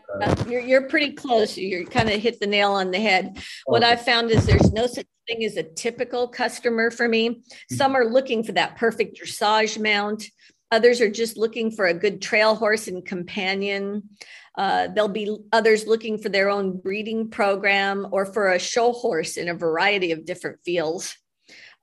you're, 0.49 0.61
you're 0.61 0.89
pretty 0.89 1.13
close. 1.13 1.57
You're 1.57 1.85
kind 1.85 2.11
of 2.11 2.21
hit 2.21 2.41
the 2.41 2.47
nail 2.47 2.73
on 2.73 2.91
the 2.91 2.99
head. 2.99 3.39
What 3.67 3.85
I've 3.85 4.05
found 4.05 4.31
is 4.31 4.45
there's 4.45 4.73
no 4.73 4.89
such 4.89 5.07
thing 5.29 5.45
as 5.45 5.57
a 5.57 5.63
typical 5.63 6.27
customer 6.27 6.91
for 6.91 7.09
me. 7.09 7.29
Mm-hmm. 7.31 7.75
Some 7.77 7.95
are 7.95 8.05
looking 8.05 8.43
for 8.43 8.53
that 8.53 8.77
perfect 8.77 9.21
dressage 9.21 9.81
mount. 9.81 10.25
Others 10.71 11.01
are 11.01 11.11
just 11.11 11.37
looking 11.37 11.71
for 11.71 11.87
a 11.87 11.95
good 11.95 12.23
trail 12.23 12.55
horse 12.55 12.87
and 12.89 13.05
companion. 13.05 14.09
Uh, 14.57 14.89
there'll 14.89 15.09
be 15.09 15.37
others 15.53 15.87
looking 15.87 16.19
for 16.19 16.29
their 16.29 16.49
own 16.49 16.79
breeding 16.79 17.29
program 17.29 18.07
or 18.13 18.27
for 18.27 18.53
a 18.53 18.59
show 18.59 18.93
horse 18.93 19.37
in 19.37 19.49
a 19.49 19.55
variety 19.55 20.13
of 20.13 20.25
different 20.25 20.59
fields. 20.65 21.17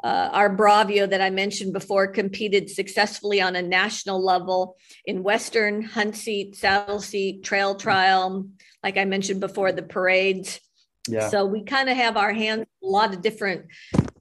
Uh, 0.04 0.30
our 0.32 0.56
Bravio 0.56 1.10
that 1.10 1.22
I 1.22 1.32
mentioned 1.32 1.74
before 1.74 2.08
competed 2.08 2.70
successfully 2.70 3.42
on 3.42 3.56
a 3.56 3.62
national 3.62 4.24
level 4.24 4.76
in 5.06 5.24
Western, 5.24 5.82
hunt 5.82 6.16
seat, 6.16 6.56
saddle 6.56 7.00
seat, 7.00 7.44
trail 7.44 7.76
trial. 7.76 8.48
Like 8.84 8.98
I 8.98 9.06
mentioned 9.06 9.40
before, 9.40 9.72
the 9.72 9.82
parades. 9.82 10.60
Yeah. 11.08 11.30
So 11.30 11.46
we 11.46 11.64
kind 11.64 11.90
of 11.90 11.98
have 11.98 12.16
our 12.16 12.32
hands 12.32 12.66
a 12.84 12.86
lot 12.86 13.14
of 13.14 13.22
different 13.22 13.66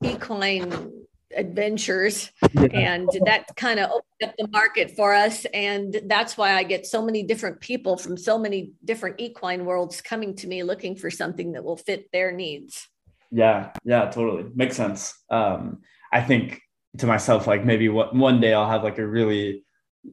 equine 0.02 0.92
adventures 1.36 2.30
yeah. 2.54 2.64
and 2.72 3.08
that 3.26 3.54
kind 3.56 3.80
of 3.80 3.90
up 4.22 4.34
the 4.38 4.48
market 4.48 4.90
for 4.96 5.12
us 5.12 5.44
and 5.52 6.00
that's 6.06 6.36
why 6.38 6.54
i 6.54 6.62
get 6.62 6.86
so 6.86 7.04
many 7.04 7.22
different 7.22 7.60
people 7.60 7.96
from 7.96 8.16
so 8.16 8.38
many 8.38 8.72
different 8.84 9.16
equine 9.18 9.64
worlds 9.64 10.00
coming 10.00 10.34
to 10.34 10.46
me 10.46 10.62
looking 10.62 10.96
for 10.96 11.10
something 11.10 11.52
that 11.52 11.62
will 11.62 11.76
fit 11.76 12.10
their 12.12 12.32
needs. 12.32 12.88
Yeah 13.30 13.72
yeah 13.84 14.06
totally. 14.10 14.46
Makes 14.54 14.76
sense. 14.76 15.14
Um 15.30 15.80
i 16.12 16.20
think 16.20 16.60
to 16.98 17.06
myself 17.06 17.46
like 17.46 17.64
maybe 17.64 17.88
one, 17.88 18.18
one 18.18 18.40
day 18.40 18.54
i'll 18.54 18.70
have 18.70 18.84
like 18.84 18.98
a 18.98 19.06
really 19.06 19.64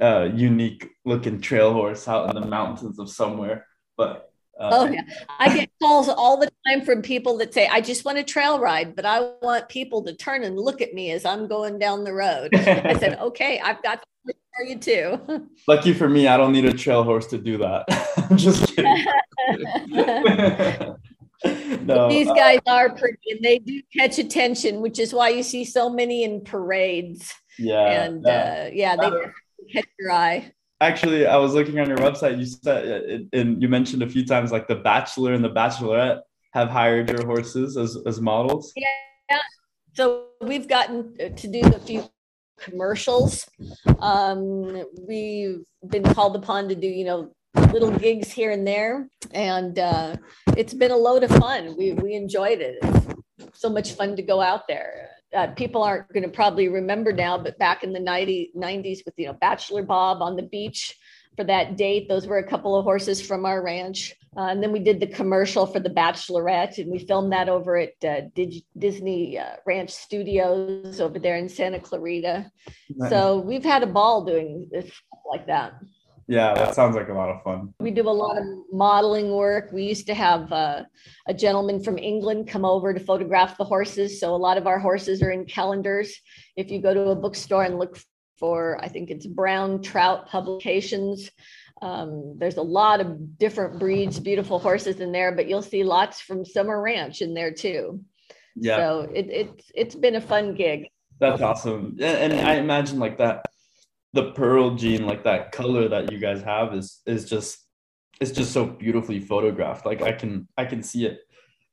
uh 0.02 0.28
unique 0.34 0.89
looking 1.06 1.39
trail 1.39 1.72
horse 1.72 2.08
out 2.08 2.30
in 2.36 2.42
the 2.42 2.48
mountains 2.48 3.00
of 3.00 3.10
somewhere 3.10 3.68
but 3.96 4.34
uh, 4.60 4.70
oh 4.72 4.86
yeah, 4.86 5.02
I 5.39 5.56
get 5.56 5.70
calls 5.82 6.08
all 6.10 6.38
the 6.38 6.52
time 6.67 6.82
from 6.82 7.02
people 7.02 7.38
that 7.38 7.54
say, 7.54 7.67
"I 7.67 7.82
just 7.82 8.06
want 8.06 8.17
a 8.17 8.23
trail 8.23 8.60
ride, 8.60 8.95
but 8.95 9.06
I 9.06 9.32
want 9.41 9.69
people 9.69 10.04
to 10.04 10.13
turn 10.13 10.43
and 10.43 10.58
look 10.58 10.82
at 10.82 10.93
me 10.93 11.12
as 11.12 11.26
I'm 11.26 11.47
going 11.47 11.80
down 11.80 12.04
the 12.04 12.13
road." 12.13 12.56
I 12.56 12.97
said, 12.97 13.19
"Okay, 13.21 13.60
I've 13.60 13.82
got 13.84 14.04
for 14.26 14.65
you 14.65 14.78
too." 14.78 15.49
Lucky 15.67 15.93
for 15.93 16.10
me, 16.10 16.28
I 16.28 16.38
don't 16.38 16.52
need 16.52 16.65
a 16.65 16.73
trail 16.73 17.04
horse 17.04 17.28
to 17.28 17.38
do 17.38 17.58
that. 17.58 17.86
I'm 18.30 18.38
just 18.38 18.67
kidding. 18.76 19.06
no, 21.86 22.10
these 22.10 22.28
uh, 22.28 22.34
guys 22.34 22.60
uh, 22.67 22.71
are 22.71 22.89
pretty, 22.95 23.32
and 23.32 23.43
they 23.43 23.60
do 23.60 23.82
catch 23.95 24.19
attention, 24.19 24.82
which 24.82 24.99
is 24.99 25.13
why 25.13 25.30
you 25.30 25.43
see 25.43 25.65
so 25.65 25.89
many 25.89 26.23
in 26.23 26.41
parades. 26.41 27.34
Yeah, 27.60 28.04
and 28.04 28.23
yeah, 28.26 28.32
uh, 28.32 28.69
yeah 28.73 28.95
they 28.95 29.12
catch 29.71 29.86
your 29.99 30.12
eye 30.12 30.52
actually 30.82 31.26
i 31.26 31.38
was 31.38 31.54
looking 31.54 31.80
on 31.80 31.88
your 31.88 31.97
website 31.97 32.38
you 32.38 32.45
said 32.45 33.28
and 33.32 33.62
you 33.62 33.69
mentioned 33.69 34.04
a 34.04 34.10
few 34.10 34.26
times 34.26 34.52
like 34.52 34.67
the 34.67 34.76
bachelor 34.76 35.34
and 35.34 35.43
the 35.43 35.49
bachelorette 35.49 36.21
have 36.54 36.70
hired 36.70 37.10
your 37.10 37.26
horses 37.26 37.78
as, 37.78 37.98
as 38.06 38.22
models? 38.22 38.72
Yeah 38.76 38.88
so 39.94 40.28
we've 40.42 40.68
gotten 40.68 41.16
to 41.36 41.48
do 41.48 41.62
a 41.62 41.80
few 41.80 42.04
commercials. 42.60 43.48
Um, 44.00 44.84
we've 45.08 45.63
been 45.88 46.04
called 46.04 46.36
upon 46.36 46.70
to 46.70 46.76
do 46.76 46.88
you 46.88 47.06
know 47.06 47.32
little 47.72 47.92
gigs 47.92 48.32
here 48.32 48.52
and 48.52 48.66
there 48.66 49.08
and 49.32 49.78
uh, 49.78 50.16
it's 50.58 50.74
been 50.74 50.92
a 50.92 50.98
load 50.98 51.24
of 51.24 51.32
fun. 51.32 51.76
We, 51.78 51.94
we 51.94 52.13
enjoyed 52.13 52.60
it. 52.62 52.78
It's 53.38 53.62
so 53.62 53.70
much 53.70 53.94
fun 53.94 54.16
to 54.16 54.24
go 54.24 54.42
out 54.42 54.68
there. 54.68 55.10
Uh, 55.36 55.48
people 55.48 55.82
aren't 55.84 56.12
going 56.13 56.24
to 56.24 56.30
probably 56.30 56.68
remember 56.68 57.12
now, 57.12 57.38
but 57.38 57.58
back 57.58 57.84
in 57.84 57.92
the 57.92 58.00
90, 58.00 58.52
90s 58.56 59.00
with, 59.04 59.16
you 59.18 59.26
know, 59.26 59.34
Bachelor 59.34 59.82
Bob 59.82 60.22
on 60.22 60.36
the 60.36 60.44
beach 60.44 60.96
for 61.36 61.43
that 61.46 61.78
date, 61.78 62.08
those 62.08 62.28
were 62.28 62.38
a 62.38 62.48
couple 62.48 62.76
of 62.76 62.84
horses 62.84 63.22
from 63.22 63.46
our 63.46 63.63
ranch. 63.63 64.15
Uh, 64.36 64.48
and 64.48 64.63
then 64.63 64.72
we 64.72 64.80
did 64.80 65.00
the 65.00 65.08
commercial 65.08 65.65
for 65.67 65.80
the 65.80 65.89
Bachelorette, 65.89 66.80
and 66.80 66.91
we 66.91 67.00
filmed 67.00 67.32
that 67.32 67.50
over 67.50 67.78
at 67.78 67.93
uh, 68.04 68.22
Dig- 68.34 68.63
Disney 68.78 69.38
uh, 69.38 69.58
Ranch 69.65 69.91
Studios 69.91 71.00
over 71.00 71.19
there 71.19 71.38
in 71.38 71.48
Santa 71.48 71.80
Clarita. 71.80 72.52
Nice. 72.96 73.10
So 73.12 73.39
we've 73.39 73.63
had 73.63 73.84
a 73.84 73.88
ball 73.88 74.26
doing 74.26 74.67
this 74.72 74.91
like 75.30 75.46
that. 75.48 75.74
Yeah, 76.28 76.54
that 76.54 76.74
sounds 76.74 76.96
like 76.96 77.10
a 77.10 77.13
lot 77.13 77.30
of 77.30 77.43
fun. 77.43 77.74
We 77.80 77.91
do 77.91 78.08
a 78.08 78.10
lot 78.10 78.38
of 78.38 78.46
modeling 78.72 79.32
work. 79.32 79.72
We 79.74 79.84
used 79.84 80.08
to 80.08 80.13
have 80.13 80.52
uh, 80.52 80.84
a 81.28 81.34
gentleman 81.34 81.84
from 81.84 81.98
England 81.98 82.48
come 82.48 82.63
over 82.63 82.93
to 82.93 83.00
photograph 83.00 83.58
the 83.58 83.65
horses. 83.65 84.19
So 84.19 84.34
a 84.34 84.38
lot 84.38 84.58
of 84.58 84.65
our 84.65 84.80
horses 84.80 85.22
are 85.22 85.32
in 85.32 85.46
calendars. 85.46 86.15
If 86.56 86.72
you 86.72 86.82
go 86.82 86.93
to 86.93 87.10
a 87.10 87.15
bookstore 87.15 87.63
and 87.63 87.78
look 87.78 88.00
for, 88.43 88.77
I 88.84 88.89
think 88.89 89.10
it's 89.10 89.25
Brown 89.25 89.82
Trout 89.82 90.27
Publications, 90.27 91.32
um, 91.82 92.36
there's 92.38 92.58
a 92.58 92.62
lot 92.62 92.99
of 92.99 93.39
different 93.39 93.79
breeds, 93.79 94.19
beautiful 94.19 94.60
horses 94.60 94.99
in 94.99 95.13
there, 95.13 95.32
but 95.32 95.47
you'll 95.47 95.62
see 95.62 95.86
lots 95.86 96.19
from 96.19 96.43
Sommer 96.43 96.82
Ranch 96.82 97.21
in 97.21 97.34
there 97.34 97.53
too. 97.53 98.01
Yeah. 98.58 98.75
So 98.75 98.99
it, 99.15 99.27
it's 99.29 99.71
it's 99.73 99.95
been 99.95 100.17
a 100.17 100.21
fun 100.21 100.56
gig. 100.56 100.89
That's 101.21 101.41
awesome. 101.41 101.95
And 102.01 102.34
I 102.34 102.56
imagine 102.56 102.99
like 102.99 103.17
that 103.19 103.45
the 104.12 104.32
pearl 104.32 104.75
gene 104.75 105.06
like 105.06 105.23
that 105.23 105.53
color 105.53 105.88
that 105.88 106.12
you 106.12 106.19
guys 106.19 106.41
have 106.43 106.73
is 106.73 106.99
is 107.06 107.29
just 107.29 107.65
it's 108.19 108.32
just 108.32 108.51
so 108.51 108.65
beautifully 108.65 109.19
photographed 109.19 109.88
like 109.88 110.03
i 110.03 110.12
can 110.12 110.47
i 110.56 110.63
can 110.63 110.84
see 110.84 111.08
it 111.08 111.17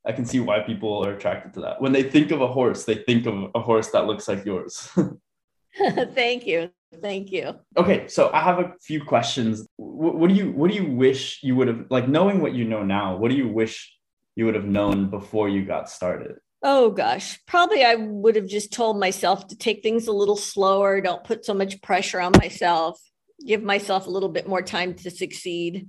i 0.06 0.10
can 0.10 0.24
see 0.24 0.40
why 0.40 0.58
people 0.60 1.04
are 1.04 1.12
attracted 1.12 1.52
to 1.52 1.60
that 1.60 1.82
when 1.82 1.92
they 1.92 2.02
think 2.02 2.30
of 2.30 2.40
a 2.40 2.46
horse 2.46 2.84
they 2.84 2.94
think 2.94 3.26
of 3.26 3.50
a 3.54 3.60
horse 3.60 3.90
that 3.90 4.06
looks 4.06 4.26
like 4.26 4.42
yours 4.46 4.90
thank 6.14 6.46
you. 6.46 6.70
Thank 7.00 7.30
you. 7.30 7.54
Okay 7.76 8.08
so 8.08 8.30
i 8.32 8.40
have 8.40 8.58
a 8.58 8.72
few 8.82 9.04
questions. 9.04 9.66
What, 9.76 10.16
what 10.16 10.28
do 10.28 10.34
you 10.34 10.50
what 10.50 10.70
do 10.70 10.76
you 10.76 10.90
wish 10.90 11.40
you 11.42 11.54
would 11.56 11.68
have 11.68 11.86
like 11.88 12.08
knowing 12.08 12.40
what 12.40 12.52
you 12.52 12.64
know 12.64 12.82
now 12.82 13.16
what 13.16 13.30
do 13.30 13.36
you 13.36 13.48
wish 13.48 13.96
you 14.34 14.46
would 14.46 14.54
have 14.54 14.64
known 14.64 15.10
before 15.10 15.48
you 15.48 15.64
got 15.64 15.88
started? 15.88 16.36
Oh 16.62 16.90
gosh, 16.90 17.38
probably 17.46 17.84
I 17.84 17.94
would 17.94 18.36
have 18.36 18.46
just 18.46 18.72
told 18.72 18.98
myself 18.98 19.48
to 19.48 19.56
take 19.56 19.82
things 19.82 20.08
a 20.08 20.12
little 20.12 20.36
slower, 20.36 21.00
don't 21.00 21.24
put 21.24 21.44
so 21.44 21.54
much 21.54 21.80
pressure 21.80 22.20
on 22.20 22.32
myself, 22.38 23.00
give 23.46 23.62
myself 23.62 24.06
a 24.06 24.10
little 24.10 24.28
bit 24.28 24.46
more 24.46 24.62
time 24.62 24.94
to 24.94 25.10
succeed. 25.10 25.88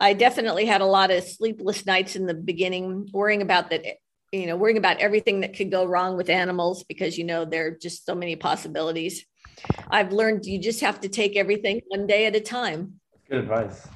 I 0.00 0.14
definitely 0.14 0.64
had 0.64 0.80
a 0.80 0.86
lot 0.86 1.10
of 1.10 1.24
sleepless 1.24 1.86
nights 1.86 2.16
in 2.16 2.26
the 2.26 2.34
beginning, 2.34 3.08
worrying 3.12 3.42
about 3.42 3.70
that, 3.70 3.84
you 4.32 4.46
know, 4.46 4.56
worrying 4.56 4.78
about 4.78 4.98
everything 4.98 5.40
that 5.40 5.56
could 5.56 5.70
go 5.70 5.84
wrong 5.84 6.16
with 6.16 6.30
animals 6.30 6.84
because, 6.84 7.16
you 7.16 7.24
know, 7.24 7.44
there 7.44 7.66
are 7.66 7.70
just 7.70 8.04
so 8.04 8.14
many 8.14 8.36
possibilities. 8.36 9.24
I've 9.90 10.12
learned 10.12 10.46
you 10.46 10.58
just 10.58 10.80
have 10.80 11.00
to 11.00 11.08
take 11.08 11.36
everything 11.36 11.80
one 11.88 12.06
day 12.06 12.26
at 12.26 12.36
a 12.36 12.40
time. 12.40 13.00
Good 13.28 13.40
advice 13.40 13.86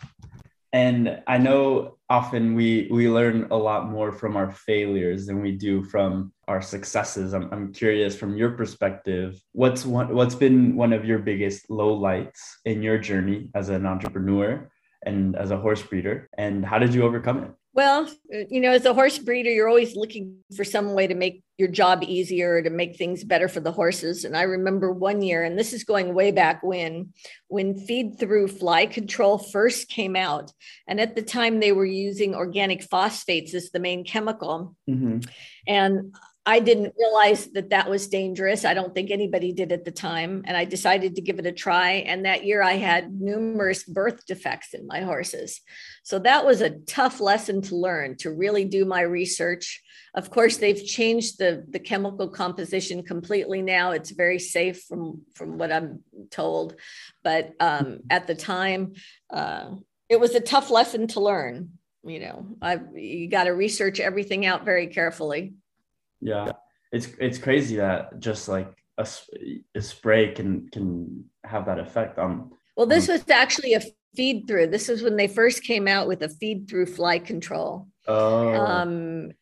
and 0.72 1.22
i 1.26 1.36
know 1.36 1.98
often 2.08 2.54
we 2.54 2.88
we 2.90 3.08
learn 3.08 3.46
a 3.50 3.56
lot 3.56 3.90
more 3.90 4.10
from 4.10 4.36
our 4.36 4.50
failures 4.50 5.26
than 5.26 5.40
we 5.40 5.52
do 5.52 5.82
from 5.84 6.32
our 6.48 6.62
successes 6.62 7.34
i'm, 7.34 7.48
I'm 7.52 7.72
curious 7.72 8.16
from 8.16 8.36
your 8.36 8.52
perspective 8.52 9.40
what's 9.52 9.84
one 9.84 10.14
what's 10.14 10.34
been 10.34 10.74
one 10.74 10.92
of 10.92 11.04
your 11.04 11.18
biggest 11.18 11.70
low 11.70 11.92
lights 11.92 12.60
in 12.64 12.82
your 12.82 12.98
journey 12.98 13.50
as 13.54 13.68
an 13.68 13.86
entrepreneur 13.86 14.68
and 15.04 15.36
as 15.36 15.50
a 15.50 15.58
horse 15.58 15.82
breeder 15.82 16.30
and 16.38 16.64
how 16.64 16.78
did 16.78 16.94
you 16.94 17.02
overcome 17.02 17.38
it 17.44 17.50
Well, 17.74 18.11
uh, 18.35 18.38
you 18.50 18.61
know, 18.61 18.72
as 18.72 18.85
a 18.85 18.94
horse 18.94 19.18
breeder, 19.18 19.50
you're 19.50 19.68
always 19.68 19.96
looking 19.96 20.38
for 20.56 20.64
some 20.64 20.92
way 20.94 21.06
to 21.06 21.14
make 21.14 21.42
your 21.58 21.68
job 21.68 22.02
easier, 22.02 22.62
to 22.62 22.70
make 22.70 22.96
things 22.96 23.22
better 23.24 23.46
for 23.46 23.60
the 23.60 23.72
horses. 23.72 24.24
And 24.24 24.36
I 24.36 24.42
remember 24.42 24.90
one 24.90 25.22
year, 25.22 25.44
and 25.44 25.58
this 25.58 25.72
is 25.72 25.84
going 25.84 26.14
way 26.14 26.30
back 26.30 26.62
when, 26.62 27.12
when 27.48 27.78
feed 27.78 28.18
through 28.18 28.48
fly 28.48 28.86
control 28.86 29.38
first 29.38 29.88
came 29.88 30.16
out. 30.16 30.52
And 30.88 31.00
at 31.00 31.14
the 31.14 31.22
time, 31.22 31.60
they 31.60 31.72
were 31.72 31.84
using 31.84 32.34
organic 32.34 32.82
phosphates 32.82 33.54
as 33.54 33.70
the 33.70 33.80
main 33.80 34.04
chemical. 34.04 34.74
Mm-hmm. 34.88 35.20
And 35.66 36.14
I 36.44 36.58
didn't 36.58 36.94
realize 36.98 37.46
that 37.52 37.70
that 37.70 37.88
was 37.88 38.08
dangerous. 38.08 38.64
I 38.64 38.74
don't 38.74 38.92
think 38.92 39.12
anybody 39.12 39.52
did 39.52 39.70
at 39.70 39.84
the 39.84 39.92
time. 39.92 40.42
And 40.44 40.56
I 40.56 40.64
decided 40.64 41.14
to 41.14 41.22
give 41.22 41.38
it 41.38 41.46
a 41.46 41.52
try. 41.52 41.90
And 41.90 42.24
that 42.24 42.44
year 42.44 42.62
I 42.62 42.72
had 42.72 43.12
numerous 43.20 43.84
birth 43.84 44.26
defects 44.26 44.74
in 44.74 44.86
my 44.88 45.02
horses. 45.02 45.60
So 46.02 46.18
that 46.18 46.44
was 46.44 46.60
a 46.60 46.70
tough 46.70 47.20
lesson 47.20 47.62
to 47.62 47.76
learn 47.76 48.16
to 48.18 48.32
really 48.32 48.64
do 48.64 48.84
my 48.84 49.02
research. 49.02 49.82
Of 50.14 50.30
course, 50.30 50.56
they've 50.56 50.84
changed 50.84 51.38
the, 51.42 51.66
the 51.68 51.81
chemical 51.81 52.28
composition 52.28 53.02
completely 53.02 53.62
now. 53.62 53.90
It's 53.90 54.12
very 54.12 54.38
safe 54.38 54.85
from, 54.85 55.22
from 55.35 55.59
what 55.59 55.72
I'm 55.72 56.05
told. 56.31 56.76
But 57.24 57.52
um, 57.59 58.00
at 58.11 58.28
the 58.28 58.37
time, 58.37 58.92
uh, 59.28 59.70
it 60.09 60.20
was 60.20 60.37
a 60.37 60.40
tough 60.40 60.70
lesson 60.70 61.09
to 61.09 61.20
learn. 61.20 61.70
You 62.05 62.20
know, 62.20 62.46
I 62.61 62.81
you 62.94 63.28
got 63.28 63.44
to 63.44 63.50
research 63.50 64.00
everything 64.00 64.44
out 64.44 64.64
very 64.64 64.88
carefully. 64.88 65.55
Yeah, 66.20 66.52
it's 66.90 67.09
it's 67.20 67.38
crazy 67.38 67.76
that 67.76 68.18
just 68.18 68.48
like 68.48 68.72
a, 68.98 69.07
a 69.74 69.81
spray 69.81 70.33
can 70.33 70.68
can 70.68 71.24
have 71.44 71.66
that 71.66 71.78
effect 71.78 72.18
on. 72.18 72.50
Well, 72.76 72.87
this 72.87 73.07
was 73.07 73.22
actually 73.31 73.74
a 73.74 73.83
feed 74.16 74.48
through. 74.48 74.68
This 74.68 74.88
was 74.88 75.02
when 75.02 75.16
they 75.16 75.28
first 75.28 75.62
came 75.62 75.87
out 75.87 76.09
with 76.09 76.22
a 76.22 76.28
feed 76.28 76.68
through 76.68 76.87
fly 76.87 77.20
control. 77.20 77.87
Oh. 78.09 78.52
Um, 78.55 79.33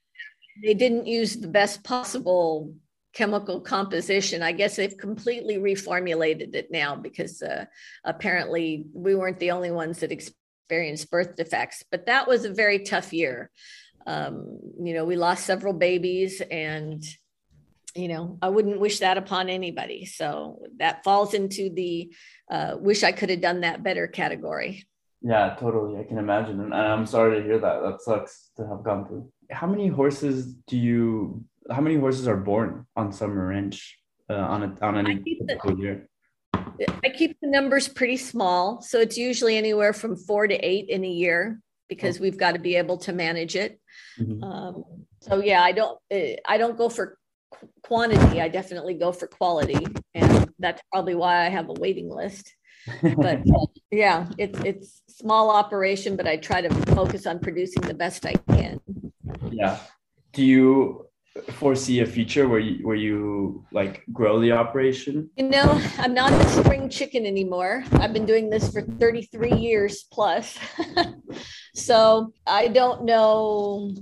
they 0.62 0.74
didn't 0.74 1.06
use 1.06 1.36
the 1.36 1.48
best 1.48 1.82
possible 1.84 2.74
chemical 3.12 3.60
composition. 3.60 4.42
I 4.42 4.52
guess 4.52 4.76
they've 4.76 4.96
completely 4.96 5.56
reformulated 5.56 6.54
it 6.54 6.70
now 6.70 6.94
because 6.94 7.42
uh, 7.42 7.64
apparently 8.04 8.86
we 8.92 9.14
weren't 9.14 9.40
the 9.40 9.50
only 9.50 9.70
ones 9.70 9.98
that 9.98 10.12
experienced 10.12 11.10
birth 11.10 11.34
defects. 11.34 11.82
But 11.90 12.06
that 12.06 12.28
was 12.28 12.44
a 12.44 12.52
very 12.52 12.80
tough 12.80 13.12
year 13.12 13.50
um, 14.06 14.58
you 14.82 14.94
know, 14.94 15.04
we 15.04 15.16
lost 15.16 15.46
several 15.46 15.72
babies 15.72 16.40
and 16.50 17.04
you 17.96 18.06
know, 18.06 18.38
I 18.40 18.48
wouldn't 18.50 18.78
wish 18.78 19.00
that 19.00 19.18
upon 19.18 19.48
anybody. 19.48 20.04
So 20.04 20.62
that 20.78 21.02
falls 21.02 21.34
into 21.34 21.70
the 21.70 22.12
uh, 22.48 22.76
wish 22.78 23.02
I 23.02 23.10
could 23.10 23.30
have 23.30 23.40
done 23.40 23.62
that 23.62 23.82
better 23.82 24.06
category. 24.06 24.86
Yeah, 25.22 25.56
totally. 25.58 25.98
I 25.98 26.04
can 26.04 26.18
imagine. 26.18 26.60
And 26.60 26.72
I'm 26.72 27.04
sorry 27.04 27.40
to 27.40 27.44
hear 27.44 27.58
that. 27.58 27.82
That 27.82 28.00
sucks 28.00 28.50
to 28.56 28.66
have 28.68 28.84
gone 28.84 29.08
through. 29.08 29.32
How 29.50 29.66
many 29.66 29.88
horses 29.88 30.54
do 30.66 30.76
you, 30.76 31.44
how 31.70 31.80
many 31.80 31.96
horses 31.96 32.28
are 32.28 32.36
born 32.36 32.86
on 32.96 33.12
Sommer 33.12 33.48
Ranch 33.48 33.98
uh, 34.28 34.34
on, 34.34 34.62
a, 34.62 34.86
on 34.86 34.98
any 34.98 35.22
typical 35.22 35.78
year? 35.78 36.08
I 37.04 37.10
keep 37.10 37.38
the 37.40 37.48
numbers 37.48 37.88
pretty 37.88 38.16
small. 38.16 38.80
So 38.80 39.00
it's 39.00 39.18
usually 39.18 39.56
anywhere 39.56 39.92
from 39.92 40.16
four 40.16 40.46
to 40.46 40.54
eight 40.54 40.88
in 40.88 41.04
a 41.04 41.08
year 41.08 41.60
because 41.88 42.18
oh. 42.18 42.22
we've 42.22 42.38
got 42.38 42.52
to 42.52 42.58
be 42.58 42.76
able 42.76 42.96
to 42.98 43.12
manage 43.12 43.56
it. 43.56 43.78
Mm-hmm. 44.18 44.42
Um, 44.42 44.84
so 45.20 45.42
yeah, 45.42 45.62
I 45.62 45.72
don't 45.72 45.98
eh, 46.10 46.36
I 46.46 46.56
don't 46.56 46.78
go 46.78 46.88
for 46.88 47.18
quantity. 47.82 48.40
I 48.40 48.48
definitely 48.48 48.94
go 48.94 49.12
for 49.12 49.26
quality, 49.26 49.86
and 50.14 50.48
that's 50.58 50.80
probably 50.90 51.14
why 51.14 51.44
I 51.44 51.50
have 51.50 51.68
a 51.68 51.74
waiting 51.74 52.08
list. 52.08 52.54
but 53.02 53.42
yeah, 53.90 54.28
it's 54.38 54.58
it's 54.60 55.02
small 55.08 55.50
operation, 55.50 56.16
but 56.16 56.26
I 56.26 56.36
try 56.36 56.62
to 56.62 56.70
focus 56.94 57.26
on 57.26 57.40
producing 57.40 57.82
the 57.82 57.94
best 57.94 58.24
I 58.24 58.34
can. 58.48 58.80
Yeah. 59.60 59.78
Do 60.32 60.42
you 60.42 61.06
foresee 61.50 62.00
a 62.00 62.06
future 62.06 62.48
where 62.48 62.58
you 62.58 62.86
where 62.86 62.96
you 62.96 63.64
like 63.72 64.02
grow 64.10 64.40
the 64.40 64.52
operation? 64.52 65.28
You 65.36 65.50
know, 65.50 65.80
I'm 65.98 66.14
not 66.14 66.32
a 66.32 66.48
spring 66.48 66.88
chicken 66.88 67.26
anymore. 67.26 67.84
I've 67.92 68.14
been 68.14 68.24
doing 68.24 68.48
this 68.48 68.72
for 68.72 68.80
33 68.80 69.52
years 69.52 70.04
plus. 70.10 70.58
so 71.74 72.32
I 72.46 72.68
don't 72.68 73.04
know 73.04 73.94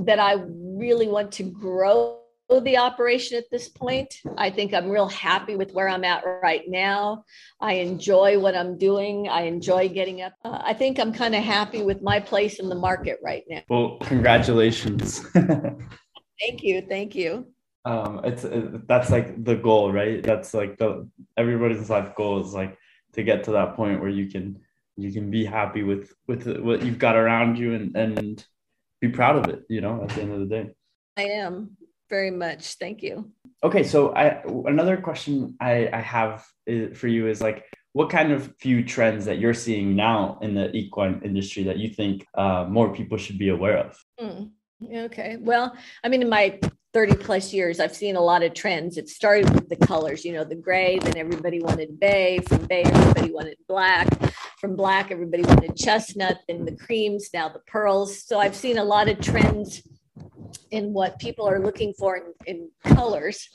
that 0.00 0.18
I 0.18 0.34
really 0.52 1.08
want 1.08 1.32
to 1.32 1.44
grow 1.44 2.20
the 2.48 2.76
operation 2.78 3.36
at 3.36 3.50
this 3.50 3.68
point. 3.68 4.14
I 4.38 4.50
think 4.50 4.72
I'm 4.72 4.88
real 4.88 5.08
happy 5.08 5.56
with 5.56 5.72
where 5.72 5.88
I'm 5.88 6.04
at 6.04 6.24
right 6.42 6.62
now. 6.66 7.24
I 7.60 7.74
enjoy 7.74 8.38
what 8.38 8.54
I'm 8.54 8.78
doing. 8.78 9.28
I 9.28 9.42
enjoy 9.42 9.88
getting 9.88 10.22
up. 10.22 10.32
Uh, 10.44 10.60
I 10.62 10.72
think 10.72 10.98
I'm 10.98 11.12
kind 11.12 11.34
of 11.34 11.42
happy 11.42 11.82
with 11.82 12.02
my 12.02 12.20
place 12.20 12.60
in 12.60 12.68
the 12.68 12.74
market 12.74 13.18
right 13.22 13.42
now. 13.48 13.62
Well, 13.68 13.98
congratulations. 14.02 15.20
Thank 15.32 16.62
you. 16.62 16.82
Thank 16.88 17.14
you. 17.14 17.48
Um, 17.84 18.20
it's 18.24 18.44
it, 18.44 18.86
that's 18.86 19.10
like 19.10 19.44
the 19.44 19.56
goal, 19.56 19.92
right? 19.92 20.22
That's 20.22 20.54
like 20.54 20.76
the 20.78 21.08
everybody's 21.36 21.88
life 21.88 22.14
goal 22.14 22.44
is 22.44 22.52
like 22.52 22.76
to 23.12 23.22
get 23.22 23.44
to 23.44 23.52
that 23.52 23.74
point 23.76 24.00
where 24.00 24.08
you 24.08 24.26
can 24.28 24.60
you 24.96 25.12
can 25.12 25.30
be 25.30 25.44
happy 25.44 25.82
with 25.82 26.12
with 26.26 26.46
what 26.58 26.82
you've 26.82 26.98
got 26.98 27.16
around 27.16 27.58
you 27.58 27.74
and 27.74 27.96
and 27.96 28.44
be 29.00 29.08
proud 29.08 29.36
of 29.36 29.48
it. 29.48 29.64
You 29.68 29.80
know, 29.80 30.02
at 30.02 30.10
the 30.10 30.22
end 30.22 30.32
of 30.32 30.40
the 30.40 30.46
day. 30.46 30.70
I 31.16 31.22
am 31.22 31.76
very 32.08 32.30
much. 32.30 32.74
Thank 32.74 33.02
you. 33.02 33.30
Okay, 33.62 33.82
so 33.82 34.14
I 34.14 34.42
another 34.66 34.96
question 34.96 35.56
I 35.60 35.88
I 35.92 36.00
have 36.00 36.44
for 36.94 37.08
you 37.08 37.28
is 37.28 37.40
like 37.40 37.64
what 37.92 38.10
kind 38.10 38.30
of 38.30 38.54
few 38.60 38.84
trends 38.84 39.24
that 39.24 39.38
you're 39.38 39.54
seeing 39.54 39.96
now 39.96 40.38
in 40.42 40.54
the 40.54 40.70
equine 40.76 41.22
industry 41.24 41.62
that 41.62 41.78
you 41.78 41.88
think 41.88 42.26
uh, 42.34 42.66
more 42.68 42.92
people 42.92 43.16
should 43.16 43.38
be 43.38 43.48
aware 43.48 43.78
of? 43.78 43.98
Mm. 44.20 44.50
Okay. 44.94 45.38
Well, 45.40 45.74
I 46.04 46.10
mean, 46.10 46.20
in 46.20 46.28
my 46.28 46.60
30 46.92 47.16
plus 47.16 47.54
years, 47.54 47.80
I've 47.80 47.96
seen 47.96 48.16
a 48.16 48.20
lot 48.20 48.42
of 48.42 48.52
trends. 48.52 48.98
It 48.98 49.08
started 49.08 49.48
with 49.54 49.70
the 49.70 49.76
colors, 49.76 50.26
you 50.26 50.34
know, 50.34 50.44
the 50.44 50.54
gray, 50.54 50.98
then 50.98 51.16
everybody 51.16 51.62
wanted 51.62 51.98
bay. 51.98 52.40
From 52.46 52.66
bay, 52.66 52.82
everybody 52.82 53.32
wanted 53.32 53.56
black. 53.66 54.08
From 54.60 54.76
black, 54.76 55.10
everybody 55.10 55.42
wanted 55.44 55.74
chestnut, 55.74 56.40
then 56.48 56.66
the 56.66 56.76
creams, 56.76 57.30
now 57.32 57.48
the 57.48 57.60
pearls. 57.60 58.22
So 58.26 58.38
I've 58.38 58.56
seen 58.56 58.76
a 58.76 58.84
lot 58.84 59.08
of 59.08 59.20
trends 59.20 59.82
in 60.70 60.92
what 60.92 61.18
people 61.18 61.48
are 61.48 61.60
looking 61.60 61.92
for 61.94 62.16
in, 62.16 62.32
in 62.46 62.70
colors. 62.84 63.48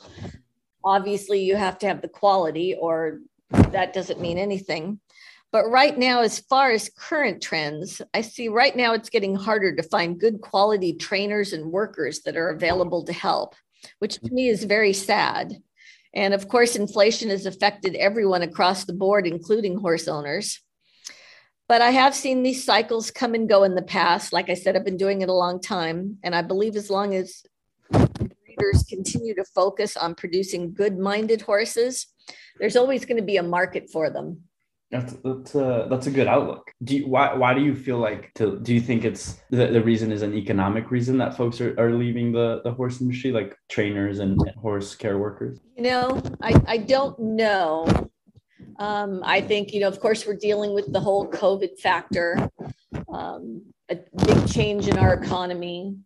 Obviously, 0.84 1.44
you 1.44 1.56
have 1.56 1.78
to 1.80 1.88
have 1.88 2.02
the 2.02 2.08
quality, 2.08 2.76
or 2.80 3.20
that 3.50 3.94
doesn't 3.94 4.22
mean 4.22 4.38
anything. 4.38 5.00
But 5.52 5.70
right 5.70 5.98
now, 5.98 6.22
as 6.22 6.40
far 6.40 6.72
as 6.72 6.90
current 6.98 7.42
trends, 7.42 8.02
I 8.14 8.22
see 8.22 8.48
right 8.48 8.76
now 8.76 8.94
it's 8.94 9.10
getting 9.10 9.36
harder 9.36 9.76
to 9.76 9.84
find 9.84 10.20
good 10.20 10.40
quality 10.40 10.94
trainers 10.94 11.52
and 11.52 11.72
workers 11.72 12.22
that 12.22 12.38
are 12.38 12.50
available 12.50 13.04
to 13.04 13.14
help, 13.14 13.56
which 14.00 14.20
to 14.22 14.34
me 14.34 14.48
is 14.48 14.64
very 14.64 14.94
sad. 14.94 15.62
And 16.14 16.34
of 16.34 16.48
course, 16.48 16.76
inflation 16.76 17.30
has 17.30 17.46
affected 17.46 17.96
everyone 17.96 18.42
across 18.42 18.86
the 18.86 18.94
board, 18.94 19.28
including 19.28 19.78
horse 19.78 20.08
owners. 20.08 20.62
But 21.72 21.82
I 21.82 21.92
have 21.92 22.14
seen 22.14 22.44
these 22.44 22.66
cycles 22.66 23.12
come 23.12 23.34
and 23.34 23.48
go 23.48 23.64
in 23.64 23.76
the 23.76 23.82
past. 23.82 24.34
Like 24.34 24.50
I 24.50 24.56
said, 24.56 24.76
I've 24.76 24.84
been 24.84 24.98
doing 24.98 25.22
it 25.22 25.30
a 25.30 25.34
long 25.34 25.62
time. 25.62 26.18
And 26.22 26.36
I 26.36 26.42
believe 26.42 26.76
as 26.76 26.90
long 26.90 27.16
as 27.16 27.44
breeders 27.90 28.84
continue 28.90 29.34
to 29.36 29.46
focus 29.56 29.96
on 29.96 30.14
producing 30.14 30.74
good 30.74 31.00
minded 31.00 31.42
horses, 31.44 32.08
there's 32.60 32.76
always 32.76 33.06
going 33.06 33.16
to 33.16 33.24
be 33.24 33.38
a 33.38 33.44
market 33.44 33.90
for 33.90 34.10
them. 34.10 34.42
That's 34.90 35.14
that's 35.24 35.56
a 35.56 35.88
that's 35.90 36.08
a 36.08 36.12
good 36.12 36.28
outlook. 36.28 36.70
Do 36.84 36.98
you, 36.98 37.08
why 37.08 37.34
why 37.36 37.54
do 37.54 37.62
you 37.62 37.74
feel 37.74 38.00
like 38.00 38.34
to 38.36 38.60
do 38.60 38.74
you 38.74 38.82
think 38.82 39.06
it's 39.06 39.40
the, 39.50 39.68
the 39.68 39.82
reason 39.82 40.12
is 40.12 40.24
an 40.24 40.34
economic 40.34 40.92
reason 40.92 41.18
that 41.20 41.38
folks 41.38 41.62
are, 41.62 41.74
are 41.80 41.94
leaving 41.94 42.34
the, 42.34 42.60
the 42.66 42.74
horse 42.74 43.00
industry, 43.00 43.32
like 43.32 43.56
trainers 43.70 44.20
and 44.20 44.38
horse 44.58 44.94
care 44.94 45.20
workers? 45.20 45.58
You 45.78 45.84
know, 45.84 46.22
I, 46.42 46.62
I 46.68 46.78
don't 46.80 47.18
know. 47.18 47.86
Um, 48.80 49.22
I 49.24 49.42
think, 49.42 49.74
you 49.74 49.82
know, 49.82 49.88
of 49.88 50.00
course, 50.00 50.26
we're 50.26 50.36
dealing 50.36 50.74
with 50.74 50.92
the 50.92 51.00
whole 51.00 51.28
COVID 51.30 51.80
factor, 51.80 52.50
um, 53.14 53.64
a 53.90 54.00
big 54.26 54.48
change 54.48 54.88
in 54.88 54.98
our 54.98 55.14
economy. 55.14 55.98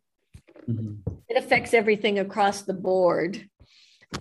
Mm-hmm. 0.70 1.12
It 1.30 1.38
affects 1.38 1.74
everything 1.74 2.20
across 2.20 2.64
the 2.64 2.74
board. 2.74 3.50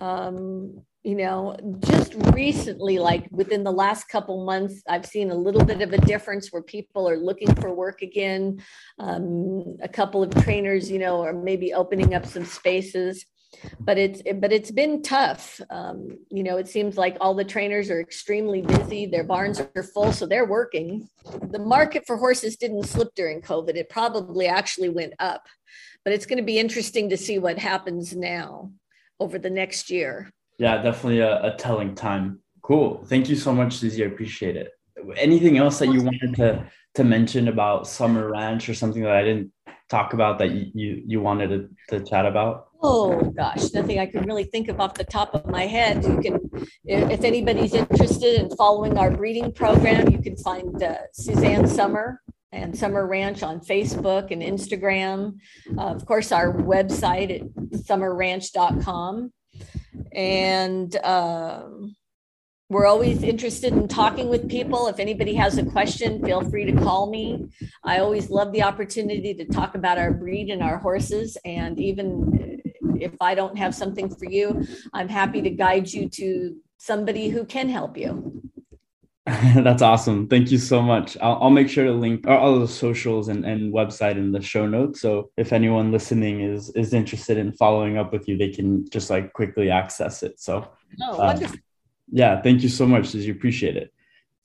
Um, 0.01 0.85
you 1.05 1.15
know 1.15 1.55
just 1.87 2.15
recently 2.33 2.97
like 2.97 3.27
within 3.29 3.63
the 3.63 3.71
last 3.71 4.05
couple 4.05 4.43
months 4.43 4.81
i've 4.89 5.05
seen 5.05 5.29
a 5.29 5.35
little 5.35 5.63
bit 5.63 5.81
of 5.81 5.93
a 5.93 5.99
difference 5.99 6.51
where 6.51 6.63
people 6.63 7.07
are 7.07 7.15
looking 7.15 7.53
for 7.55 7.71
work 7.73 8.01
again 8.01 8.59
um, 8.97 9.77
a 9.83 9.87
couple 9.87 10.23
of 10.23 10.33
trainers 10.43 10.89
you 10.89 10.97
know 10.97 11.21
are 11.21 11.31
maybe 11.31 11.73
opening 11.73 12.15
up 12.15 12.25
some 12.25 12.43
spaces 12.43 13.23
but 13.79 13.97
it's 13.97 14.21
but 14.35 14.51
it's 14.51 14.71
been 14.71 15.01
tough 15.01 15.61
um, 15.69 16.17
you 16.29 16.43
know 16.43 16.57
it 16.57 16.67
seems 16.67 16.97
like 16.97 17.17
all 17.19 17.33
the 17.33 17.43
trainers 17.43 17.89
are 17.89 17.99
extremely 17.99 18.61
busy 18.61 19.05
their 19.05 19.23
barns 19.23 19.59
are 19.59 19.83
full 19.83 20.11
so 20.11 20.25
they're 20.25 20.47
working 20.47 21.07
the 21.51 21.59
market 21.59 22.05
for 22.05 22.17
horses 22.17 22.55
didn't 22.55 22.83
slip 22.83 23.13
during 23.15 23.41
covid 23.41 23.75
it 23.75 23.89
probably 23.89 24.47
actually 24.47 24.89
went 24.89 25.13
up 25.19 25.47
but 26.03 26.13
it's 26.13 26.25
going 26.25 26.37
to 26.37 26.43
be 26.43 26.59
interesting 26.59 27.09
to 27.09 27.17
see 27.17 27.39
what 27.39 27.57
happens 27.57 28.15
now 28.15 28.71
over 29.19 29.39
the 29.39 29.49
next 29.49 29.89
year 29.89 30.29
yeah, 30.57 30.81
definitely 30.81 31.19
a, 31.19 31.53
a 31.53 31.55
telling 31.57 31.95
time. 31.95 32.39
Cool. 32.61 33.03
Thank 33.05 33.29
you 33.29 33.35
so 33.35 33.53
much, 33.53 33.77
Susie. 33.77 34.03
I 34.03 34.07
appreciate 34.07 34.55
it. 34.55 34.71
Anything 35.17 35.57
else 35.57 35.79
that 35.79 35.91
you 35.91 36.01
wanted 36.01 36.35
to 36.35 36.71
to 36.95 37.03
mention 37.03 37.49
about 37.49 37.87
Sommer 37.87 38.31
Ranch 38.31 38.69
or 38.69 38.73
something 38.73 39.03
that 39.03 39.11
I 39.11 39.23
didn't 39.23 39.51
talk 39.89 40.13
about 40.13 40.39
that 40.39 40.51
you 40.51 41.03
you, 41.05 41.21
wanted 41.21 41.47
to, 41.49 41.99
to 41.99 42.05
chat 42.05 42.25
about? 42.25 42.67
Oh 42.81 43.19
gosh, 43.31 43.73
nothing 43.73 43.99
I 43.99 44.05
can 44.05 44.25
really 44.25 44.43
think 44.43 44.67
of 44.67 44.79
off 44.79 44.93
the 44.93 45.03
top 45.03 45.33
of 45.33 45.47
my 45.47 45.65
head. 45.65 46.03
You 46.03 46.19
can, 46.19 46.67
if 46.85 47.23
anybody's 47.23 47.73
interested 47.73 48.39
in 48.39 48.55
following 48.55 48.97
our 48.97 49.11
breeding 49.11 49.51
program, 49.51 50.11
you 50.11 50.21
can 50.21 50.37
find 50.37 50.81
uh, 50.81 50.97
Suzan 51.19 51.67
Sommer 51.67 52.21
and 52.51 52.77
Sommer 52.77 53.05
Ranch 53.07 53.43
on 53.43 53.59
Facebook 53.59 54.31
and 54.31 54.41
Instagram. 54.41 55.37
Uh, 55.77 55.81
of 55.81 56.05
course, 56.05 56.31
our 56.31 56.53
website 56.53 57.41
at 57.41 57.79
sommerranch.com. 57.81 59.31
And 60.13 60.95
um, 61.03 61.95
we're 62.75 62.85
always 62.85 63.23
interested 63.23 63.71
in 63.71 63.87
talking 63.87 64.27
with 64.27 64.49
people. 64.49 64.87
If 64.87 64.99
anybody 64.99 65.33
has 65.35 65.57
a 65.57 65.63
question, 65.63 66.21
feel 66.25 66.41
free 66.49 66.65
to 66.65 66.73
call 66.73 67.09
me. 67.09 67.47
I 67.85 67.99
always 67.99 68.29
love 68.29 68.51
the 68.51 68.63
opportunity 68.63 69.33
to 69.33 69.45
talk 69.45 69.75
about 69.75 69.97
our 69.97 70.11
breed 70.11 70.49
and 70.49 70.61
our 70.61 70.77
horses. 70.77 71.37
And 71.45 71.79
even 71.79 72.61
if 72.99 73.13
I 73.21 73.33
don't 73.33 73.57
have 73.57 73.73
something 73.73 74.13
for 74.13 74.25
you, 74.25 74.67
I'm 74.93 75.07
happy 75.07 75.41
to 75.43 75.49
guide 75.49 75.87
you 75.93 76.09
to 76.09 76.57
somebody 76.77 77.29
who 77.29 77.45
can 77.45 77.69
help 77.69 77.97
you. 77.97 78.43
That's 79.25 79.81
awesome. 79.81 80.27
Thank 80.27 80.51
you 80.51 80.57
so 80.57 80.81
much. 80.81 81.15
I'll, 81.21 81.43
I'll 81.43 81.49
make 81.51 81.69
sure 81.69 81.85
to 81.85 81.93
link 81.93 82.27
all 82.27 82.59
the 82.59 82.67
socials 82.67 83.29
and, 83.29 83.45
and 83.45 83.73
website 83.73 84.17
in 84.17 84.33
the 84.33 84.41
show 84.41 84.67
notes. 84.67 84.99
So 84.99 85.31
if 85.37 85.53
anyone 85.53 85.93
listening 85.93 86.41
is 86.41 86.71
is 86.71 86.93
interested 86.93 87.37
in 87.37 87.53
following 87.53 87.97
up 87.97 88.11
with 88.11 88.27
you, 88.27 88.37
they 88.37 88.49
can 88.49 88.87
just 88.89 89.09
like 89.09 89.31
quickly 89.31 89.71
access 89.71 90.23
it. 90.23 90.41
So 90.41 90.69
oh, 91.01 91.13
uh, 91.13 91.17
wonderful. 91.17 91.57
Yeah, 92.11 92.41
thank 92.41 92.63
you 92.63 92.69
so 92.69 92.85
much. 92.85 93.13
You 93.13 93.31
appreciate 93.31 93.77
it. 93.77 93.93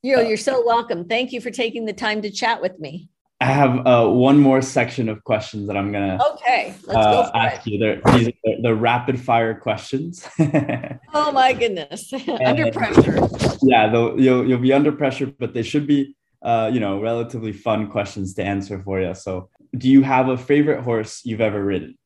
You're, 0.03 0.23
you're 0.23 0.37
so 0.37 0.65
welcome. 0.65 1.05
Thank 1.05 1.33
you 1.33 1.41
for 1.41 1.51
taking 1.51 1.85
the 1.85 1.93
time 1.93 2.23
to 2.23 2.31
chat 2.31 2.63
with 2.63 2.79
me. 2.79 3.09
I 3.43 3.47
have 3.47 3.87
uh, 3.87 4.07
one 4.07 4.39
more 4.39 4.61
section 4.61 5.09
of 5.09 5.25
questions 5.25 5.67
that 5.67 5.77
I'm 5.77 5.91
gonna 5.93 6.19
okay. 6.33 6.75
Let's 6.85 7.07
uh, 7.07 7.23
go 7.23 7.31
ask 7.35 7.67
it. 7.67 7.71
you. 7.71 7.79
They're, 7.79 8.01
these 8.13 8.29
are 8.29 8.61
the 8.61 8.75
rapid 8.75 9.19
fire 9.19 9.55
questions. 9.55 10.29
oh 11.15 11.33
my 11.33 11.55
goodness! 11.55 12.13
under 12.45 12.71
pressure. 12.71 13.19
Yeah, 13.63 13.91
you'll 13.91 14.47
you'll 14.47 14.59
be 14.59 14.75
under 14.75 14.93
pressure, 14.93 15.27
but 15.39 15.55
they 15.55 15.63
should 15.63 15.87
be 15.87 16.17
uh, 16.43 16.71
you 16.71 16.81
know 16.81 17.01
relatively 17.01 17.53
fun 17.53 17.91
questions 17.91 18.35
to 18.35 18.45
answer 18.45 18.83
for 18.83 19.01
you. 19.01 19.15
So, 19.15 19.49
do 19.75 19.89
you 19.89 20.03
have 20.03 20.29
a 20.29 20.37
favorite 20.37 20.83
horse 20.83 21.23
you've 21.25 21.41
ever 21.41 21.65
ridden? 21.65 21.97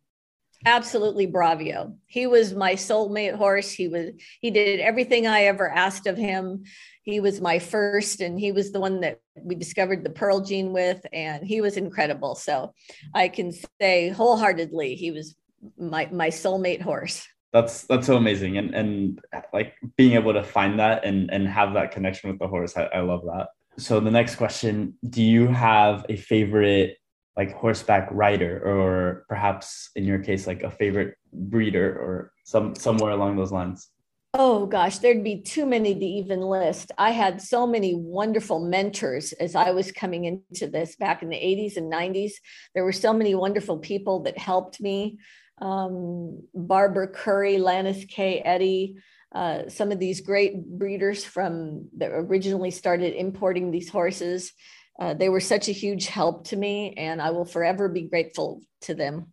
Absolutely, 0.66 1.26
Bravio. 1.26 1.96
He 2.06 2.26
was 2.26 2.54
my 2.54 2.74
soulmate 2.74 3.34
horse. 3.34 3.70
He 3.70 3.88
was 3.88 4.10
he 4.40 4.50
did 4.50 4.80
everything 4.80 5.26
I 5.26 5.44
ever 5.44 5.68
asked 5.68 6.06
of 6.06 6.16
him. 6.16 6.64
He 7.02 7.20
was 7.20 7.40
my 7.40 7.58
first 7.58 8.20
and 8.20 8.40
he 8.40 8.50
was 8.50 8.72
the 8.72 8.80
one 8.80 9.00
that 9.00 9.20
we 9.36 9.54
discovered 9.54 10.02
the 10.02 10.10
pearl 10.10 10.40
gene 10.40 10.72
with 10.72 11.04
and 11.12 11.44
he 11.44 11.60
was 11.60 11.76
incredible. 11.76 12.34
So 12.34 12.72
i 13.14 13.28
can 13.28 13.52
say 13.80 14.08
wholeheartedly 14.08 14.94
he 14.94 15.10
was 15.10 15.34
my 15.78 16.08
my 16.10 16.28
soulmate 16.28 16.80
horse. 16.80 17.26
That's 17.52 17.82
that's 17.82 18.06
so 18.06 18.16
amazing. 18.16 18.56
And 18.56 18.74
and 18.74 19.20
like 19.52 19.74
being 19.96 20.12
able 20.12 20.32
to 20.32 20.42
find 20.42 20.78
that 20.78 21.04
and 21.04 21.30
and 21.30 21.46
have 21.46 21.74
that 21.74 21.90
connection 21.90 22.30
with 22.30 22.38
the 22.38 22.48
horse 22.48 22.76
i, 22.76 22.84
I 22.84 23.00
love 23.00 23.22
that. 23.26 23.48
So 23.76 24.00
the 24.00 24.10
next 24.10 24.36
question 24.36 24.94
do 25.10 25.22
you 25.22 25.48
have 25.48 26.06
a 26.08 26.16
favorite 26.16 26.96
like 27.36 27.52
horseback 27.54 28.08
rider 28.12 28.62
or 28.64 29.24
perhaps 29.28 29.90
in 29.96 30.04
your 30.04 30.18
case 30.18 30.46
like 30.46 30.62
a 30.62 30.70
favorite 30.70 31.16
breeder 31.32 31.90
or 31.98 32.32
some 32.44 32.74
somewhere 32.74 33.10
along 33.10 33.36
those 33.36 33.52
lines 33.52 33.90
Oh 34.36 34.66
gosh, 34.66 34.98
there'd 34.98 35.22
be 35.22 35.42
too 35.42 35.64
many 35.64 35.94
to 35.94 36.04
even 36.04 36.40
list. 36.40 36.90
I 36.98 37.12
had 37.12 37.40
so 37.40 37.68
many 37.68 37.94
wonderful 37.94 38.58
mentors 38.58 39.32
as 39.34 39.54
I 39.54 39.70
was 39.70 39.92
coming 39.92 40.24
into 40.24 40.66
this 40.66 40.96
back 40.96 41.22
in 41.22 41.28
the 41.28 41.36
80s 41.36 41.76
and 41.76 41.92
90s. 41.92 42.32
There 42.74 42.82
were 42.82 42.90
so 42.90 43.12
many 43.12 43.36
wonderful 43.36 43.78
people 43.78 44.24
that 44.24 44.36
helped 44.36 44.80
me. 44.80 45.20
Um, 45.62 46.42
Barbara 46.52 47.06
Curry, 47.06 47.58
Lannis 47.58 48.04
K. 48.06 48.40
Eddy, 48.40 48.96
uh, 49.32 49.68
some 49.68 49.92
of 49.92 50.00
these 50.00 50.20
great 50.20 50.66
breeders 50.66 51.24
from 51.24 51.88
that 51.98 52.10
originally 52.10 52.72
started 52.72 53.14
importing 53.14 53.70
these 53.70 53.88
horses. 53.88 54.50
Uh, 54.98 55.14
they 55.14 55.28
were 55.28 55.40
such 55.40 55.68
a 55.68 55.72
huge 55.72 56.06
help 56.06 56.46
to 56.48 56.56
me, 56.56 56.94
and 56.96 57.20
I 57.20 57.30
will 57.30 57.44
forever 57.44 57.88
be 57.88 58.02
grateful 58.02 58.62
to 58.82 58.94
them. 58.94 59.32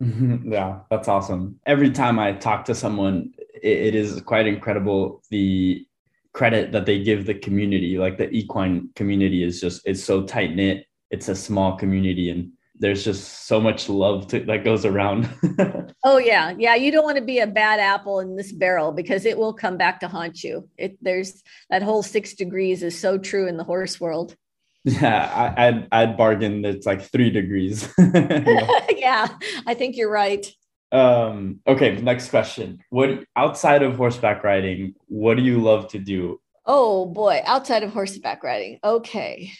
yeah, 0.00 0.80
that's 0.90 1.08
awesome. 1.08 1.60
Every 1.66 1.90
time 1.90 2.18
I 2.18 2.32
talk 2.32 2.64
to 2.66 2.74
someone, 2.74 3.32
it, 3.62 3.78
it 3.78 3.94
is 3.94 4.20
quite 4.22 4.46
incredible 4.46 5.22
the 5.30 5.86
credit 6.32 6.72
that 6.72 6.86
they 6.86 7.02
give 7.02 7.26
the 7.26 7.34
community. 7.34 7.96
Like 7.98 8.18
the 8.18 8.30
equine 8.30 8.90
community 8.96 9.42
is 9.42 9.60
just 9.60 9.82
it's 9.84 10.02
so 10.02 10.22
tight 10.24 10.54
knit. 10.54 10.86
It's 11.10 11.28
a 11.28 11.36
small 11.36 11.76
community, 11.76 12.30
and 12.30 12.52
there's 12.76 13.04
just 13.04 13.46
so 13.46 13.60
much 13.60 13.88
love 13.88 14.26
to, 14.28 14.40
that 14.40 14.64
goes 14.64 14.84
around. 14.84 15.28
oh 16.04 16.18
yeah, 16.18 16.54
yeah. 16.58 16.74
You 16.74 16.90
don't 16.90 17.04
want 17.04 17.18
to 17.18 17.24
be 17.24 17.38
a 17.38 17.46
bad 17.46 17.78
apple 17.78 18.20
in 18.20 18.36
this 18.36 18.52
barrel 18.52 18.90
because 18.90 19.24
it 19.24 19.38
will 19.38 19.52
come 19.52 19.76
back 19.76 20.00
to 20.00 20.08
haunt 20.08 20.42
you. 20.42 20.68
It 20.76 20.98
there's 21.00 21.42
that 21.70 21.82
whole 21.82 22.02
six 22.02 22.34
degrees 22.34 22.82
is 22.82 22.98
so 22.98 23.16
true 23.16 23.46
in 23.46 23.56
the 23.58 23.64
horse 23.64 24.00
world. 24.00 24.34
Yeah, 24.84 25.54
I, 25.56 25.70
would 25.70 25.88
I'd 25.92 26.16
bargain 26.16 26.62
it's 26.64 26.84
like 26.86 27.00
three 27.00 27.30
degrees. 27.30 27.88
yeah, 27.98 29.28
I 29.66 29.72
think 29.74 29.96
you're 29.96 30.10
right. 30.10 30.46
Um, 30.92 31.60
okay, 31.66 31.96
next 31.96 32.28
question. 32.28 32.82
What 32.90 33.24
outside 33.34 33.82
of 33.82 33.96
horseback 33.96 34.44
riding, 34.44 34.94
what 35.06 35.36
do 35.38 35.42
you 35.42 35.60
love 35.60 35.88
to 35.88 35.98
do? 35.98 36.38
Oh 36.66 37.06
boy, 37.06 37.40
outside 37.46 37.82
of 37.82 37.92
horseback 37.92 38.44
riding. 38.44 38.78
Okay. 38.84 39.52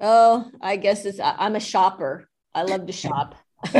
Oh, 0.00 0.50
I 0.60 0.76
guess 0.76 1.04
it's 1.06 1.18
I'm 1.20 1.56
a 1.56 1.60
shopper. 1.60 2.28
I 2.54 2.62
love 2.62 2.86
to 2.86 2.92
shop. 2.92 3.36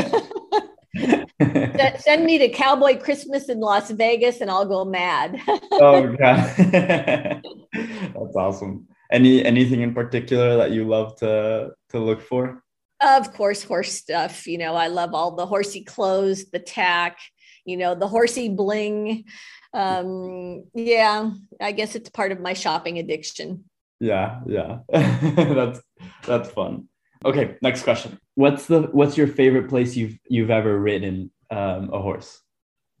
Send 1.99 2.25
me 2.25 2.39
to 2.39 2.49
Cowboy 2.49 2.99
Christmas 2.99 3.47
in 3.47 3.59
Las 3.59 3.91
Vegas 3.91 4.41
and 4.41 4.49
I'll 4.49 4.65
go 4.65 4.85
mad. 4.85 5.39
oh 5.47 6.15
god. 6.17 6.55
That's 6.57 8.35
awesome. 8.35 8.87
Any 9.11 9.43
anything 9.43 9.81
in 9.81 9.93
particular 9.93 10.57
that 10.57 10.71
you 10.71 10.87
love 10.87 11.17
to 11.17 11.71
to 11.89 11.99
look 11.99 12.21
for? 12.21 12.63
Of 13.01 13.33
course, 13.33 13.63
horse 13.63 13.91
stuff. 13.91 14.45
You 14.45 14.57
know, 14.57 14.75
I 14.75 14.87
love 14.87 15.13
all 15.13 15.35
the 15.35 15.45
horsey 15.45 15.83
clothes, 15.83 16.45
the 16.51 16.59
tack, 16.59 17.17
you 17.65 17.77
know, 17.77 17.95
the 17.95 18.07
horsey 18.07 18.49
bling. 18.49 19.25
Um, 19.73 20.65
yeah, 20.73 21.31
I 21.61 21.71
guess 21.71 21.95
it's 21.95 22.09
part 22.09 22.31
of 22.31 22.39
my 22.39 22.53
shopping 22.53 22.99
addiction. 22.99 23.65
Yeah, 23.99 24.41
yeah. 24.45 24.79
that's 24.89 25.81
that's 26.25 26.49
fun. 26.49 26.87
Okay, 27.25 27.57
next 27.61 27.83
question. 27.83 28.19
What's 28.35 28.67
the 28.67 28.83
what's 28.91 29.17
your 29.17 29.27
favorite 29.27 29.69
place 29.69 29.95
you've 29.95 30.17
you've 30.29 30.49
ever 30.49 30.79
ridden 30.79 31.31
um, 31.51 31.89
a 31.93 32.01
horse? 32.01 32.41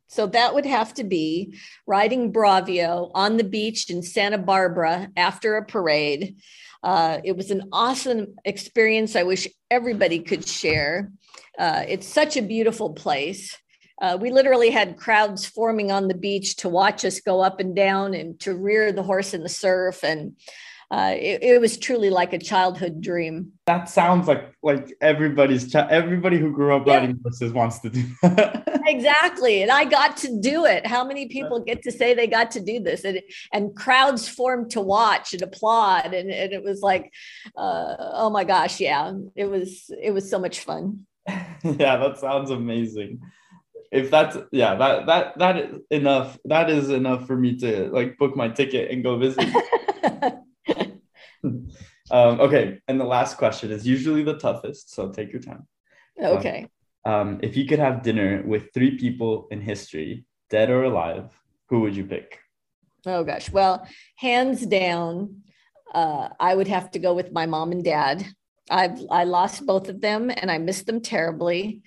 So 0.09 0.25
that 0.27 0.55
would 0.55 0.65
have 0.65 0.93
to 0.95 1.03
be 1.03 1.55
riding 1.85 2.33
Bravio 2.33 3.11
on 3.13 3.37
the 3.37 3.43
beach 3.43 3.89
in 3.91 4.01
Santa 4.01 4.39
Barbara 4.39 5.09
after 5.15 5.55
a 5.55 5.65
parade. 5.65 6.37
Uh, 6.81 7.19
it 7.23 7.37
was 7.37 7.51
an 7.51 7.69
awesome 7.71 8.35
experience. 8.43 9.15
I 9.15 9.23
wish 9.23 9.47
everybody 9.69 10.19
could 10.19 10.47
share. 10.47 11.11
Uh, 11.57 11.83
it's 11.87 12.07
such 12.07 12.37
a 12.37 12.41
beautiful 12.41 12.93
place. 12.93 13.55
Uh, 14.01 14.17
we 14.19 14.31
literally 14.31 14.71
had 14.71 14.97
crowds 14.97 15.45
forming 15.45 15.91
on 15.91 16.07
the 16.07 16.15
beach 16.15 16.55
to 16.55 16.69
watch 16.69 17.05
us 17.05 17.19
go 17.19 17.41
up 17.41 17.59
and 17.59 17.75
down 17.75 18.15
and 18.15 18.39
to 18.39 18.55
rear 18.55 18.91
the 18.91 19.03
horse 19.03 19.33
in 19.35 19.43
the 19.43 19.49
surf. 19.49 20.03
And 20.03 20.37
uh, 20.91 21.13
it, 21.15 21.43
it, 21.43 21.61
was 21.61 21.77
truly 21.77 22.09
like 22.09 22.33
a 22.33 22.39
childhood 22.39 22.99
dream. 22.99 23.51
That 23.67 23.87
sounds 23.89 24.27
like 24.27 24.51
like 24.63 24.91
everybody's 25.01 25.73
everybody 25.75 26.39
who 26.39 26.51
grew 26.51 26.75
up 26.75 26.87
yeah. 26.87 26.95
riding 26.95 27.19
horses 27.21 27.53
wants 27.53 27.77
to 27.79 27.91
do 27.91 28.03
that. 28.23 28.81
exactly, 28.87 29.61
and 29.61 29.69
I 29.69 29.85
got 29.85 30.17
to 30.17 30.39
do 30.41 30.65
it. 30.65 30.87
How 30.87 31.05
many 31.05 31.27
people 31.27 31.59
get 31.59 31.83
to 31.83 31.91
say 31.91 32.15
they 32.15 32.25
got 32.25 32.49
to 32.51 32.59
do 32.59 32.79
this? 32.79 33.03
And 33.03 33.21
and 33.53 33.75
crowds 33.75 34.27
formed 34.27 34.71
to 34.71 34.81
watch 34.81 35.31
and 35.33 35.43
applaud, 35.43 36.13
and, 36.15 36.31
and 36.31 36.53
it 36.53 36.63
was 36.63 36.81
like, 36.81 37.13
uh, 37.55 37.95
oh 37.99 38.31
my 38.31 38.43
gosh, 38.43 38.79
yeah, 38.79 39.13
it 39.35 39.45
was 39.45 39.91
it 40.01 40.11
was 40.11 40.27
so 40.27 40.39
much 40.39 40.61
fun. 40.61 41.05
yeah, 41.63 41.97
that 41.97 42.17
sounds 42.17 42.49
amazing 42.49 43.21
if 43.91 44.11
that's 44.11 44.37
yeah 44.51 44.75
that 44.75 45.07
that 45.07 45.37
that 45.39 45.57
is 45.57 45.79
enough 45.89 46.37
that 46.45 46.69
is 46.69 46.89
enough 46.89 47.25
for 47.25 47.35
me 47.35 47.57
to 47.57 47.89
like 47.91 48.19
book 48.19 48.35
my 48.35 48.47
ticket 48.47 48.91
and 48.91 49.03
go 49.03 49.17
visit 49.17 49.47
um, 51.43 52.39
okay, 52.39 52.79
and 52.87 52.99
the 52.99 53.05
last 53.05 53.37
question 53.37 53.71
is 53.71 53.87
usually 53.87 54.23
the 54.23 54.37
toughest, 54.37 54.93
so 54.93 55.09
take 55.09 55.31
your 55.31 55.41
time. 55.41 55.67
Okay. 56.21 56.67
Um, 57.05 57.13
um, 57.13 57.39
if 57.41 57.55
you 57.55 57.65
could 57.65 57.79
have 57.79 58.03
dinner 58.03 58.43
with 58.45 58.73
three 58.73 58.97
people 58.97 59.47
in 59.51 59.61
history, 59.61 60.25
dead 60.49 60.69
or 60.69 60.83
alive, 60.83 61.31
who 61.67 61.81
would 61.81 61.95
you 61.95 62.05
pick? 62.05 62.39
Oh 63.05 63.23
gosh, 63.23 63.49
well, 63.49 63.87
hands 64.17 64.65
down, 64.65 65.43
uh, 65.93 66.29
I 66.39 66.53
would 66.55 66.67
have 66.67 66.91
to 66.91 66.99
go 66.99 67.13
with 67.13 67.31
my 67.31 67.45
mom 67.45 67.71
and 67.71 67.83
dad. 67.83 68.25
I've 68.69 68.99
I 69.09 69.23
lost 69.23 69.65
both 69.65 69.89
of 69.89 70.01
them, 70.01 70.29
and 70.29 70.51
I 70.51 70.57
miss 70.57 70.83
them 70.83 71.01
terribly. 71.01 71.81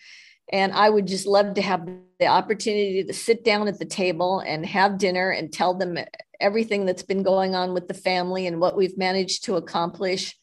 And 0.50 0.72
I 0.72 0.90
would 0.90 1.06
just 1.06 1.26
love 1.26 1.54
to 1.54 1.62
have 1.62 1.88
the 2.18 2.26
opportunity 2.26 3.04
to 3.04 3.12
sit 3.12 3.44
down 3.44 3.68
at 3.68 3.78
the 3.78 3.84
table 3.84 4.40
and 4.40 4.66
have 4.66 4.98
dinner 4.98 5.30
and 5.30 5.52
tell 5.52 5.74
them 5.74 5.96
everything 6.42 6.84
that's 6.84 7.02
been 7.02 7.22
going 7.22 7.54
on 7.54 7.72
with 7.72 7.88
the 7.88 7.94
family 7.94 8.46
and 8.46 8.60
what 8.60 8.76
we've 8.76 8.98
managed 8.98 9.44
to 9.44 9.56
accomplish. 9.56 10.36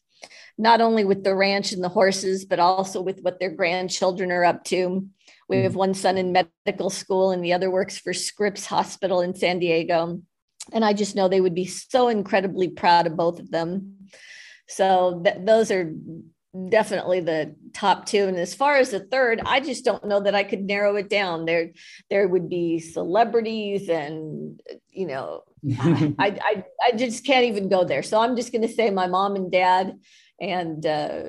not 0.58 0.82
only 0.82 1.04
with 1.04 1.24
the 1.24 1.34
ranch 1.34 1.72
and 1.72 1.82
the 1.82 1.88
horses, 1.88 2.44
but 2.44 2.58
also 2.58 3.00
with 3.00 3.20
what 3.22 3.40
their 3.40 3.50
grandchildren 3.50 4.30
are 4.30 4.44
up 4.44 4.62
to. 4.64 5.06
We 5.48 5.56
hmm. 5.56 5.62
have 5.62 5.74
one 5.74 5.94
son 5.94 6.18
in 6.18 6.32
medical 6.32 6.90
school, 6.90 7.30
and 7.30 7.42
the 7.42 7.54
other 7.54 7.70
works 7.70 7.96
for 7.96 8.12
Scripps 8.12 8.66
Hospital 8.66 9.22
in 9.22 9.34
San 9.34 9.58
Diego. 9.58 10.20
And 10.72 10.84
I 10.84 10.92
just 10.92 11.16
know 11.16 11.28
they 11.28 11.40
would 11.40 11.54
be 11.54 11.66
so 11.66 12.08
incredibly 12.08 12.68
proud 12.68 13.06
of 13.06 13.16
both 13.16 13.40
of 13.40 13.50
them. 13.50 14.08
So 14.68 15.22
th- 15.24 15.38
those 15.40 15.70
are 15.70 15.92
definitely 16.68 17.20
the 17.20 17.54
top 17.72 18.06
two 18.06 18.24
and 18.24 18.36
as 18.36 18.54
far 18.54 18.74
as 18.76 18.90
the 18.90 18.98
third 18.98 19.40
i 19.46 19.60
just 19.60 19.84
don't 19.84 20.04
know 20.04 20.18
that 20.18 20.34
i 20.34 20.42
could 20.42 20.62
narrow 20.62 20.96
it 20.96 21.08
down 21.08 21.44
there 21.44 21.70
there 22.10 22.26
would 22.26 22.48
be 22.48 22.80
celebrities 22.80 23.88
and 23.88 24.60
you 24.90 25.06
know 25.06 25.44
I, 25.78 26.38
I 26.42 26.64
i 26.86 26.92
just 26.96 27.24
can't 27.24 27.44
even 27.44 27.68
go 27.68 27.84
there. 27.84 28.02
So 28.02 28.20
i'm 28.20 28.36
just 28.36 28.52
going 28.52 28.62
to 28.62 28.74
say 28.74 28.90
my 28.90 29.06
mom 29.06 29.36
and 29.36 29.50
dad 29.50 29.98
and 30.40 30.84
uh, 30.84 31.22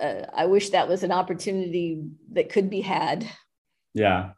uh, 0.00 0.22
i 0.34 0.46
wish 0.46 0.70
that 0.70 0.88
was 0.88 1.02
an 1.02 1.12
opportunity 1.12 2.02
that 2.32 2.50
could 2.50 2.70
be 2.70 2.80
had. 2.80 3.28
Yeah. 3.94 4.30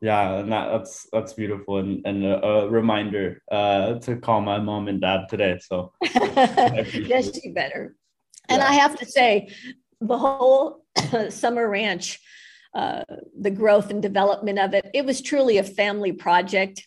Yeah 0.00 0.38
and 0.38 0.52
that, 0.52 0.70
that's 0.70 1.06
that's 1.12 1.32
beautiful 1.34 1.78
and, 1.78 2.06
and 2.06 2.24
a, 2.24 2.42
a 2.42 2.68
reminder 2.68 3.42
uh, 3.50 3.94
to 4.00 4.16
call 4.16 4.40
my 4.40 4.58
mom 4.58 4.88
and 4.88 5.00
dad 5.00 5.26
today 5.28 5.58
so. 5.60 5.92
Yes 6.02 7.38
you 7.44 7.52
better. 7.52 7.96
And 8.48 8.60
yeah. 8.60 8.68
I 8.68 8.72
have 8.74 8.96
to 8.98 9.06
say, 9.06 9.48
the 10.00 10.18
whole 10.18 10.84
Sommer 11.30 11.68
Ranch, 11.68 12.20
uh, 12.74 13.04
the 13.38 13.50
growth 13.50 13.90
and 13.90 14.02
development 14.02 14.58
of 14.58 14.74
it, 14.74 14.90
it 14.94 15.04
was 15.04 15.20
truly 15.20 15.58
a 15.58 15.64
family 15.64 16.12
project. 16.12 16.86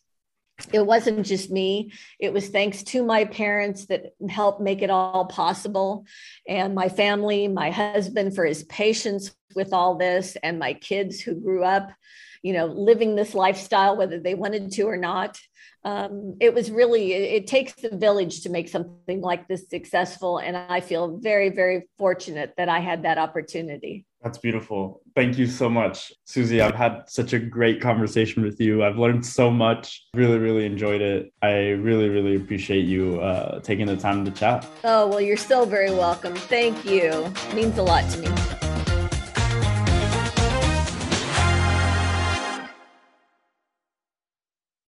It 0.72 0.86
wasn't 0.86 1.26
just 1.26 1.50
me. 1.50 1.92
It 2.20 2.34
was 2.34 2.50
thanks 2.50 2.84
to 2.84 3.04
my 3.04 3.26
parents 3.26 3.86
that 3.88 4.14
helped 4.30 4.62
make 4.62 4.82
it 4.82 4.90
all 4.90 5.26
possible, 5.26 6.06
and 6.48 6.76
my 6.76 6.90
family, 6.90 7.48
my 7.48 7.72
husband 7.72 8.36
for 8.36 8.46
his 8.46 8.64
patience 8.64 9.36
with 9.56 9.74
all 9.74 9.96
this, 9.96 10.38
and 10.44 10.60
my 10.60 10.74
kids 10.74 11.20
who 11.22 11.36
grew 11.36 11.64
up, 11.64 11.92
you 12.44 12.54
know, 12.54 12.66
living 12.66 13.16
this 13.16 13.34
lifestyle, 13.34 13.98
whether 13.98 14.20
they 14.20 14.36
wanted 14.36 14.72
to 14.74 14.84
or 14.84 14.98
not. 14.98 15.40
Um, 15.86 16.36
it 16.42 16.54
was 16.54 16.70
really 16.70 17.14
it, 17.14 17.44
it, 17.44 17.48
takes 17.48 17.74
a 17.86 17.96
village 17.96 18.42
to 18.42 18.50
make 18.50 18.68
something 18.68 19.22
like 19.22 19.48
this 19.48 19.70
successful. 19.70 20.38
And 20.38 20.58
i 20.58 20.82
feel 20.82 21.18
very 21.20 21.50
very 21.52 21.88
fortunate 21.98 22.54
that 22.58 22.68
i 22.68 22.80
had 22.80 23.04
that 23.04 23.18
opportunity 23.18 24.06
that's 24.22 24.38
beautiful. 24.38 25.02
Thank 25.16 25.38
you 25.38 25.48
so 25.48 25.70
much 25.70 26.12
susie. 26.26 26.62
I've 26.62 26.76
had 26.76 27.04
such 27.08 27.34
a 27.34 27.40
great 27.40 27.82
conversation 27.82 28.44
with 28.44 28.60
you. 28.60 28.84
I've 28.84 28.98
learned 28.98 29.26
so 29.26 29.50
much. 29.50 30.06
Really 30.14 30.38
really 30.38 30.66
enjoyed 30.66 31.02
it. 31.02 31.34
I 31.42 31.70
really 31.70 32.10
really 32.10 32.36
appreciate 32.36 32.86
you 32.86 33.22
uh, 33.22 33.60
taking 33.62 33.86
the 33.86 33.98
time 33.98 34.26
to 34.26 34.32
chat. 34.32 34.66
Oh 34.84 35.08
well 35.08 35.22
you're 35.22 35.38
so 35.38 35.66
very 35.66 35.92
welcome. 35.92 36.36
Thank 36.36 36.86
you. 36.86 37.34
It 37.50 37.54
means 37.54 37.78
a 37.78 37.84
lot 37.84 38.10
to 38.12 38.20
me 38.20 38.69